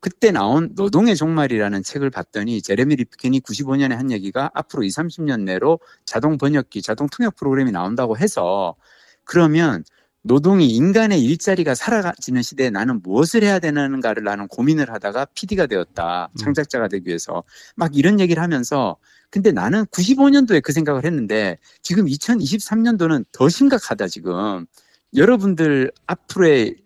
그때 0.00 0.30
나온 0.30 0.70
노동의 0.76 1.16
종말이라는 1.16 1.82
책을 1.82 2.10
봤더니 2.10 2.62
제레미 2.62 2.94
리프킨이 2.96 3.40
95년에 3.40 3.96
한 3.96 4.10
얘기가 4.12 4.50
앞으로 4.54 4.84
2, 4.84 4.88
30년 4.88 5.42
내로 5.42 5.80
자동 6.04 6.38
번역기, 6.38 6.82
자동 6.82 7.08
통역 7.08 7.34
프로그램이 7.36 7.72
나온다고 7.72 8.16
해서 8.16 8.76
그러면 9.24 9.82
노동이 10.28 10.68
인간의 10.68 11.24
일자리가 11.24 11.74
사라지는 11.74 12.42
시대에 12.42 12.68
나는 12.68 13.00
무엇을 13.02 13.42
해야 13.42 13.58
되는가를 13.58 14.22
나는 14.22 14.46
고민을 14.46 14.92
하다가 14.92 15.24
PD가 15.34 15.66
되었다. 15.66 16.28
음. 16.30 16.36
창작자가 16.36 16.86
되기 16.86 17.08
위해서. 17.08 17.42
막 17.74 17.96
이런 17.96 18.20
얘기를 18.20 18.40
하면서 18.42 18.96
근데 19.30 19.52
나는 19.52 19.86
95년도에 19.86 20.62
그 20.62 20.72
생각을 20.72 21.04
했는데 21.04 21.58
지금 21.82 22.04
2023년도는 22.04 23.24
더 23.32 23.48
심각하다 23.48 24.06
지금. 24.08 24.66
여러분들 25.16 25.90
앞으로의 26.06 26.76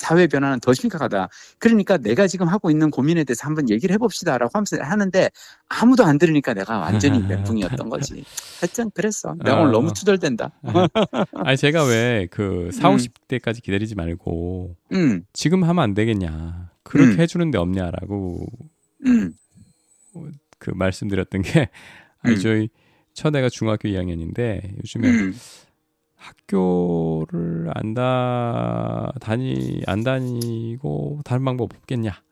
사회 0.00 0.26
변화는 0.26 0.60
더 0.60 0.72
심각하다. 0.72 1.28
그러니까 1.58 1.98
내가 1.98 2.26
지금 2.26 2.48
하고 2.48 2.70
있는 2.70 2.90
고민에 2.90 3.24
대해서 3.24 3.46
한번 3.46 3.68
얘기를 3.68 3.92
해봅시다라고 3.94 4.50
하면서 4.54 4.76
하는데 4.80 5.30
아무도 5.68 6.04
안 6.04 6.16
들으니까 6.18 6.54
내가 6.54 6.78
완전히 6.78 7.18
멘붕이었던 7.28 7.88
거지. 7.90 8.24
하여튼 8.60 8.90
그랬어. 8.92 9.34
내가 9.44 9.58
어. 9.58 9.62
오늘 9.62 9.72
너무 9.72 9.92
투덜댄다. 9.92 10.50
아니 11.44 11.56
제가 11.56 11.84
왜 11.84 12.26
그 12.30 12.70
4, 12.72 12.90
음. 12.90 12.96
50대까지 12.96 13.62
기다리지 13.62 13.94
말고 13.94 14.76
음, 14.92 15.24
지금 15.32 15.64
하면 15.64 15.82
안 15.82 15.94
되겠냐. 15.94 16.70
그렇게 16.82 17.12
음. 17.12 17.20
해주는 17.20 17.50
데 17.50 17.58
없냐라고 17.58 18.46
음, 19.06 19.32
그 20.58 20.70
말씀드렸던 20.74 21.42
게 21.42 21.68
아니 22.22 22.36
음. 22.36 22.40
저희 22.40 22.68
첫 23.14 23.34
애가 23.34 23.48
중학교 23.48 23.88
2학년인데 23.88 24.76
요즘에 24.78 25.08
음, 25.08 25.34
학교를 26.20 27.70
안 27.74 27.94
다, 27.94 29.12
다니, 29.20 29.82
안 29.86 30.02
다니고 30.04 31.20
다른 31.24 31.44
방법 31.44 31.74
없겠냐. 31.74 32.22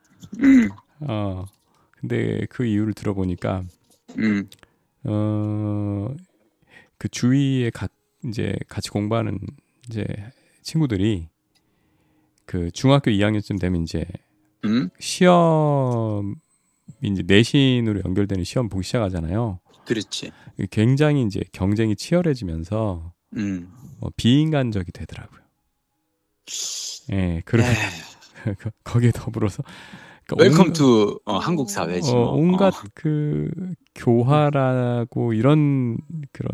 음, 0.40 0.68
어, 1.00 1.46
근데 1.92 2.46
그 2.50 2.66
이유를 2.66 2.92
들어보니까, 2.92 3.64
음, 4.18 4.48
어, 5.04 6.14
그 6.98 7.08
주위에 7.08 7.70
가, 7.70 7.88
이제 8.24 8.54
같이 8.68 8.90
공부하는 8.90 9.38
이제 9.88 10.04
친구들이 10.62 11.28
그 12.44 12.70
중학교 12.72 13.10
2학년쯤 13.10 13.58
되면 13.58 13.82
이제 13.82 14.04
음, 14.64 14.90
시험, 14.98 16.34
이제 17.02 17.22
내신으로 17.26 18.02
연결되는 18.04 18.44
시험 18.44 18.68
보기 18.68 18.84
시작하잖아요. 18.84 19.60
그렇지. 19.86 20.30
굉장히 20.70 21.22
이제 21.22 21.42
경쟁이 21.52 21.96
치열해지면서 21.96 23.12
음, 23.36 23.70
어, 24.00 24.08
비인간적이 24.16 24.92
되더라고요. 24.92 25.40
예, 27.12 27.42
그렇게 27.44 27.70
에휴, 27.70 28.54
거기에 28.84 29.10
더불어서 29.12 29.62
그러니까 30.26 30.44
welcome 30.50 30.66
온- 30.68 30.72
to 30.72 31.20
어, 31.24 31.38
한국 31.38 31.70
사회지. 31.70 32.10
어, 32.10 32.14
뭐. 32.14 32.32
온갖 32.34 32.74
어, 32.74 32.82
그 32.94 33.50
교화라고 33.94 35.32
이런 35.32 35.96
그런 36.32 36.50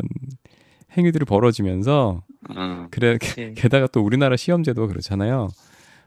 행위들이 0.97 1.25
벌어지면서 1.25 2.23
어, 2.49 2.87
그래 2.91 3.17
그치. 3.17 3.53
게다가 3.55 3.87
또 3.87 4.01
우리나라 4.01 4.35
시험 4.37 4.63
제도가 4.63 4.87
그렇잖아요. 4.87 5.49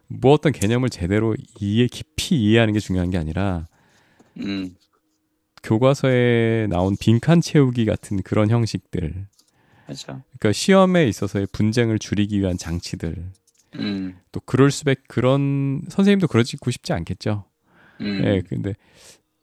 뭐 0.08 0.32
어떤 0.32 0.52
개념을 0.52 0.88
제대로 0.88 1.34
이해 1.60 1.86
깊이 1.86 2.36
이해하는 2.42 2.72
게 2.72 2.80
중요한 2.80 3.10
게 3.10 3.18
아니라 3.18 3.66
음, 4.38 4.74
교과서에 5.62 6.66
나온 6.70 6.96
빈칸 6.98 7.40
채우기 7.42 7.84
같은 7.84 8.22
그런 8.22 8.48
형식들. 8.50 9.26
맞아. 9.88 10.22
그러니까 10.38 10.52
시험에 10.52 11.08
있어서의 11.08 11.46
분쟁을 11.50 11.98
줄이기 11.98 12.38
위한 12.40 12.58
장치들. 12.58 13.32
음, 13.76 14.18
또 14.32 14.40
그럴 14.40 14.70
수밖 14.70 14.98
그런 15.08 15.82
선생님도 15.88 16.28
그러지고 16.28 16.70
싶지 16.70 16.92
않겠죠. 16.92 17.44
음, 18.00 18.20
예, 18.24 18.42
근데 18.46 18.74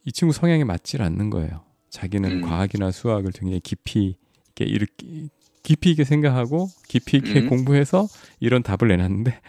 이 0.05 0.11
친구 0.11 0.33
성향에 0.33 0.63
맞질 0.63 1.01
않는 1.01 1.29
거예요. 1.29 1.63
자기는 1.89 2.29
음. 2.29 2.41
과학이나 2.41 2.91
수학을 2.91 3.31
굉장히 3.31 3.59
깊이 3.59 4.17
있게 4.49 4.65
이렇게 4.65 5.27
깊이 5.63 5.91
있게 5.91 6.03
생각하고 6.03 6.69
깊이 6.87 7.17
있게 7.17 7.41
음. 7.41 7.49
공부해서 7.49 8.07
이런 8.39 8.61
답을 8.61 8.87
내놨는데 8.89 9.39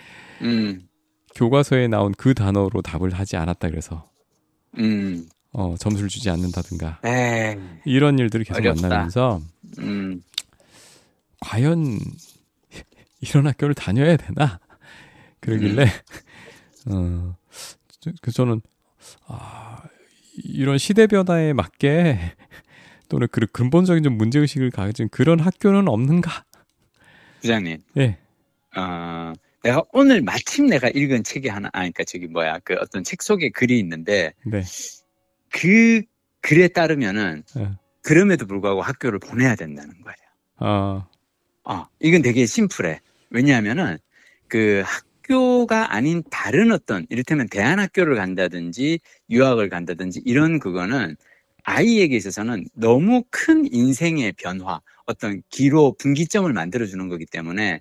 음, 0.43 0.89
교과서에 1.35 1.89
나온 1.89 2.13
그 2.17 2.33
단어로 2.35 2.81
답을 2.83 3.13
하지 3.13 3.37
않았다 3.37 3.69
그래서 3.69 4.09
음, 4.79 5.29
어, 5.53 5.75
점수를 5.79 6.09
주지 6.09 6.31
않는다든가 6.31 7.01
에이, 7.05 7.59
이런 7.85 8.19
일들이 8.19 8.45
계속 8.45 8.61
어렵다. 8.61 8.89
만나면서 8.89 9.43
음, 9.81 10.23
과연 11.47 11.99
이런 13.21 13.47
학교를 13.47 13.75
다녀야 13.75 14.17
되나 14.17 14.59
그러길래 15.41 15.87
음. 16.89 16.93
어, 16.93 17.37
저- 18.01 18.11
그 18.21 18.33
저는 18.33 18.61
아, 19.27 19.83
이런 20.45 20.77
시대 20.79 21.07
변화에 21.07 21.53
맞게 21.53 22.19
또는 23.09 23.29
그 23.31 23.47
근본적인 23.47 24.03
좀 24.03 24.17
문제 24.19 24.41
의식을 24.41 24.71
가진 24.71 25.09
그런 25.09 25.39
학교는 25.39 25.87
없는가? 25.87 26.45
부장님. 27.41 27.79
예, 27.99 28.19
어, 28.77 29.33
내가 29.63 29.83
오늘 29.93 30.23
마침 30.23 30.67
내가 30.67 30.89
읽은 30.89 31.23
책이 31.23 31.49
하나, 31.49 31.69
아, 31.69 31.79
그러니까 31.81 32.03
저기 32.03 32.27
뭐야, 32.27 32.59
그 32.65 32.75
어떤 32.81 33.05
책 33.05 33.23
속에 33.23 33.51
글이 33.51 33.79
있는데, 33.79 34.33
네, 34.45 34.63
그 35.51 36.03
글에 36.41 36.67
따르면은, 36.69 37.45
예. 37.59 37.71
그럼에도 38.03 38.47
불구하고 38.47 38.83
학교를 38.83 39.21
보내야 39.21 39.55
된다는 39.55 39.95
거예요. 40.01 40.17
아, 40.57 40.67
어, 40.67 41.09
이건 42.01 42.23
되게 42.23 42.47
심플해. 42.47 43.01
왜냐하면은, 43.31 43.99
그 44.49 44.83
학교가 44.87 45.95
아닌 45.95 46.23
다른 46.31 46.71
어떤, 46.71 47.07
이를테면 47.11 47.49
대안학교를 47.49 48.15
간다든지, 48.15 49.01
유학을 49.31 49.69
간다든지, 49.69 50.23
이런 50.25 50.61
그거는 50.61 51.17
아이에게 51.65 52.17
있어서는 52.17 52.65
너무 52.75 53.25
큰 53.31 53.67
인생의 53.73 54.35
변화, 54.39 54.81
어떤 55.07 55.43
기로 55.51 55.95
분기점을 55.99 56.51
만들어주는 56.53 57.09
거기 57.09 57.27
때문에, 57.27 57.81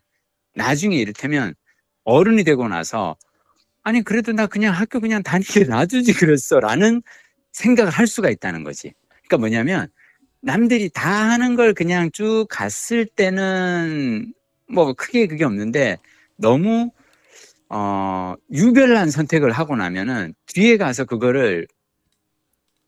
나중에 0.56 0.98
이를테면 0.98 1.54
어른이 2.06 2.44
되고 2.44 2.68
나서, 2.68 3.16
아니, 3.84 4.02
그래도 4.04 4.32
나 4.34 4.48
그냥 4.48 4.74
학교 4.74 5.00
그냥 5.00 5.22
다니게 5.24 5.66
놔두지 5.66 6.14
그랬어. 6.14 6.60
라는 6.60 7.04
생각을 7.52 7.92
할 7.92 8.08
수가 8.08 8.30
있다는 8.32 8.64
거지. 8.64 8.94
그러니까 9.10 9.38
뭐냐면, 9.38 9.90
남들이 10.42 10.90
다 10.90 11.32
하는 11.32 11.56
걸 11.56 11.74
그냥 11.74 12.12
쭉 12.12 12.46
갔을 12.50 13.06
때는 13.06 14.34
뭐 14.70 14.94
크게 14.94 15.28
그게 15.28 15.44
없는데 15.44 15.98
너무 16.38 16.92
어 17.70 18.36
유별난 18.52 19.10
선택을 19.10 19.52
하고 19.52 19.76
나면은 19.76 20.34
뒤에 20.48 20.78
가서 20.78 21.06
그거를 21.06 21.68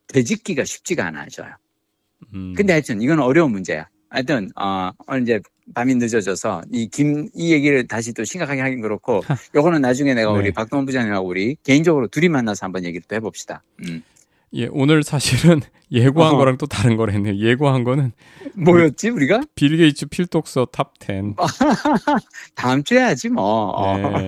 되짚기가 0.07 0.63
쉽지가 0.63 1.05
않아져요. 1.07 1.55
음, 2.33 2.53
근데 2.55 2.73
하여튼 2.73 3.01
이건 3.01 3.19
어려운 3.19 3.51
문제야. 3.51 3.87
하여튼 4.09 4.49
어 4.55 4.91
이제 5.21 5.41
밤이 5.73 5.95
늦어져서 5.95 6.63
이김이 6.71 7.29
얘기를 7.35 7.87
다시 7.87 8.13
또 8.13 8.23
심각하게 8.23 8.61
하긴 8.61 8.81
그렇고 8.81 9.21
요거는 9.55 9.81
나중에 9.81 10.13
내가 10.13 10.31
네. 10.31 10.39
우리 10.39 10.51
박동원 10.51 10.85
부장님하고 10.85 11.27
우리 11.27 11.57
개인적으로 11.63 12.07
둘이 12.07 12.29
만나서 12.29 12.65
한번 12.65 12.85
얘기를 12.85 13.03
또 13.07 13.15
해봅시다. 13.15 13.63
음. 13.83 14.03
예, 14.53 14.67
오늘 14.71 15.03
사실은 15.03 15.61
예고한 15.91 16.31
어허. 16.31 16.37
거랑 16.37 16.57
또 16.57 16.65
다른 16.65 16.97
걸 16.97 17.11
했네요. 17.11 17.35
예고한 17.35 17.83
거는 17.83 18.11
뭐였지 18.55 19.09
우리가? 19.09 19.41
빌 19.55 19.77
게이츠 19.77 20.07
필독서 20.07 20.65
top 20.71 20.93
10. 21.01 21.35
다음 22.55 22.83
주에 22.83 22.99
하지 22.99 23.29
뭐. 23.29 23.69
어. 23.71 23.97
네. 23.97 24.27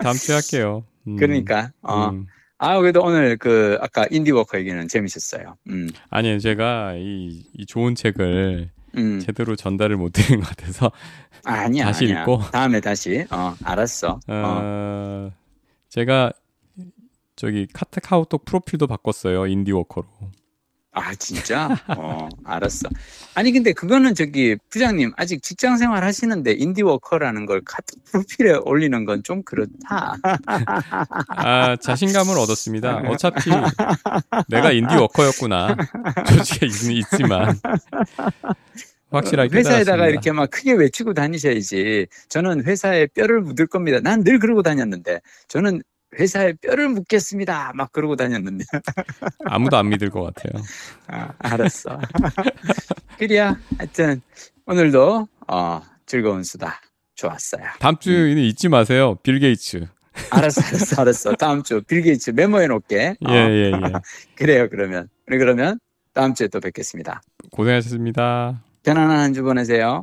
다음 0.00 0.14
주에 0.16 0.34
할게요. 0.34 0.84
음, 1.06 1.16
그러니까 1.16 1.70
어. 1.82 2.08
음. 2.10 2.26
아, 2.60 2.76
그래도 2.80 3.02
오늘 3.02 3.36
그 3.36 3.78
아까 3.80 4.06
indie 4.10 4.32
worker 4.32 4.58
얘기는 4.58 4.88
재밌었어요. 4.88 5.56
음, 5.68 5.88
아니 6.10 6.40
제가 6.40 6.94
이, 6.96 7.44
이 7.54 7.66
좋은 7.66 7.94
책을 7.94 8.70
음. 8.96 9.20
제대로 9.20 9.54
전달을 9.54 9.96
못 9.96 10.10
드린 10.12 10.40
것 10.40 10.48
같아서 10.48 10.90
아니야. 11.44 11.84
다시 11.84 12.06
아니야. 12.06 12.22
읽고. 12.22 12.40
다음에 12.50 12.80
다시. 12.80 13.24
어, 13.30 13.54
알았어. 13.62 14.08
어. 14.26 14.32
어, 14.32 15.30
제가 15.88 16.32
저기 17.38 17.68
카카오톡 17.72 18.44
프로필도 18.44 18.88
바꿨어요 18.88 19.46
인디워커로. 19.46 20.08
아, 20.90 21.14
진짜? 21.14 21.68
어, 21.96 22.28
알았어. 22.44 22.88
아니, 23.36 23.52
근데 23.52 23.72
그거는 23.72 24.16
저기 24.16 24.56
부장님 24.70 25.12
아직 25.16 25.44
직장 25.44 25.76
생활 25.76 26.02
하시는데 26.02 26.50
인디워커라는 26.54 27.46
걸 27.46 27.62
카톡 27.64 28.02
프로필에 28.04 28.54
올리는 28.64 29.04
건 29.04 29.22
좀 29.22 29.44
그렇다. 29.44 30.16
아 31.28 31.76
자신감을 31.76 32.36
얻었습니다. 32.36 33.02
어차피 33.06 33.50
내가 34.48 34.72
인디워커였구나. 34.72 35.76
조직에 36.28 36.66
있, 36.66 36.82
있지만 36.90 37.56
확실하게 39.10 39.56
회사에다가 39.56 40.06
깨달았습니다. 40.06 40.06
이렇게 40.08 40.32
막 40.32 40.50
크게 40.50 40.72
외치고 40.72 41.14
다니셔야지. 41.14 42.08
저는 42.28 42.64
회사에 42.64 43.06
뼈를 43.06 43.40
묻을 43.42 43.68
겁니다. 43.68 44.00
난 44.00 44.24
늘 44.24 44.40
그러고 44.40 44.62
다녔는데. 44.64 45.20
저는 45.46 45.80
회사에 46.18 46.54
뼈를 46.62 46.88
묻겠습니다. 46.88 47.72
막 47.74 47.92
그러고 47.92 48.16
다녔는데. 48.16 48.64
아무도 49.46 49.76
안 49.76 49.88
믿을 49.88 50.10
것 50.10 50.22
같아요. 50.22 50.62
아, 51.08 51.32
알았어. 51.38 51.98
그래야 53.18 53.56
하여튼 53.78 54.20
오늘도 54.66 55.28
어, 55.48 55.82
즐거운 56.06 56.42
수다 56.44 56.80
좋았어요. 57.14 57.62
다음 57.80 57.96
주에는 57.98 58.42
잊지 58.42 58.68
마세요. 58.68 59.16
빌 59.22 59.38
게이츠. 59.40 59.86
알았어, 60.30 60.60
알았어, 60.62 61.02
알았어. 61.02 61.32
다음 61.34 61.62
주 61.62 61.80
빌 61.82 62.02
게이츠 62.02 62.30
메모해 62.30 62.66
놓을게. 62.68 63.16
어, 63.26 63.30
예예 63.30 63.50
예, 63.50 63.72
예. 63.72 63.72
그래요, 64.34 64.68
그러면. 64.70 65.08
우리 65.26 65.38
그러면 65.38 65.78
다음 66.14 66.34
주에 66.34 66.48
또 66.48 66.58
뵙겠습니다. 66.60 67.20
고생하셨습니다. 67.52 68.62
편안한 68.82 69.18
한 69.20 69.34
주 69.34 69.42
보내세요. 69.42 70.02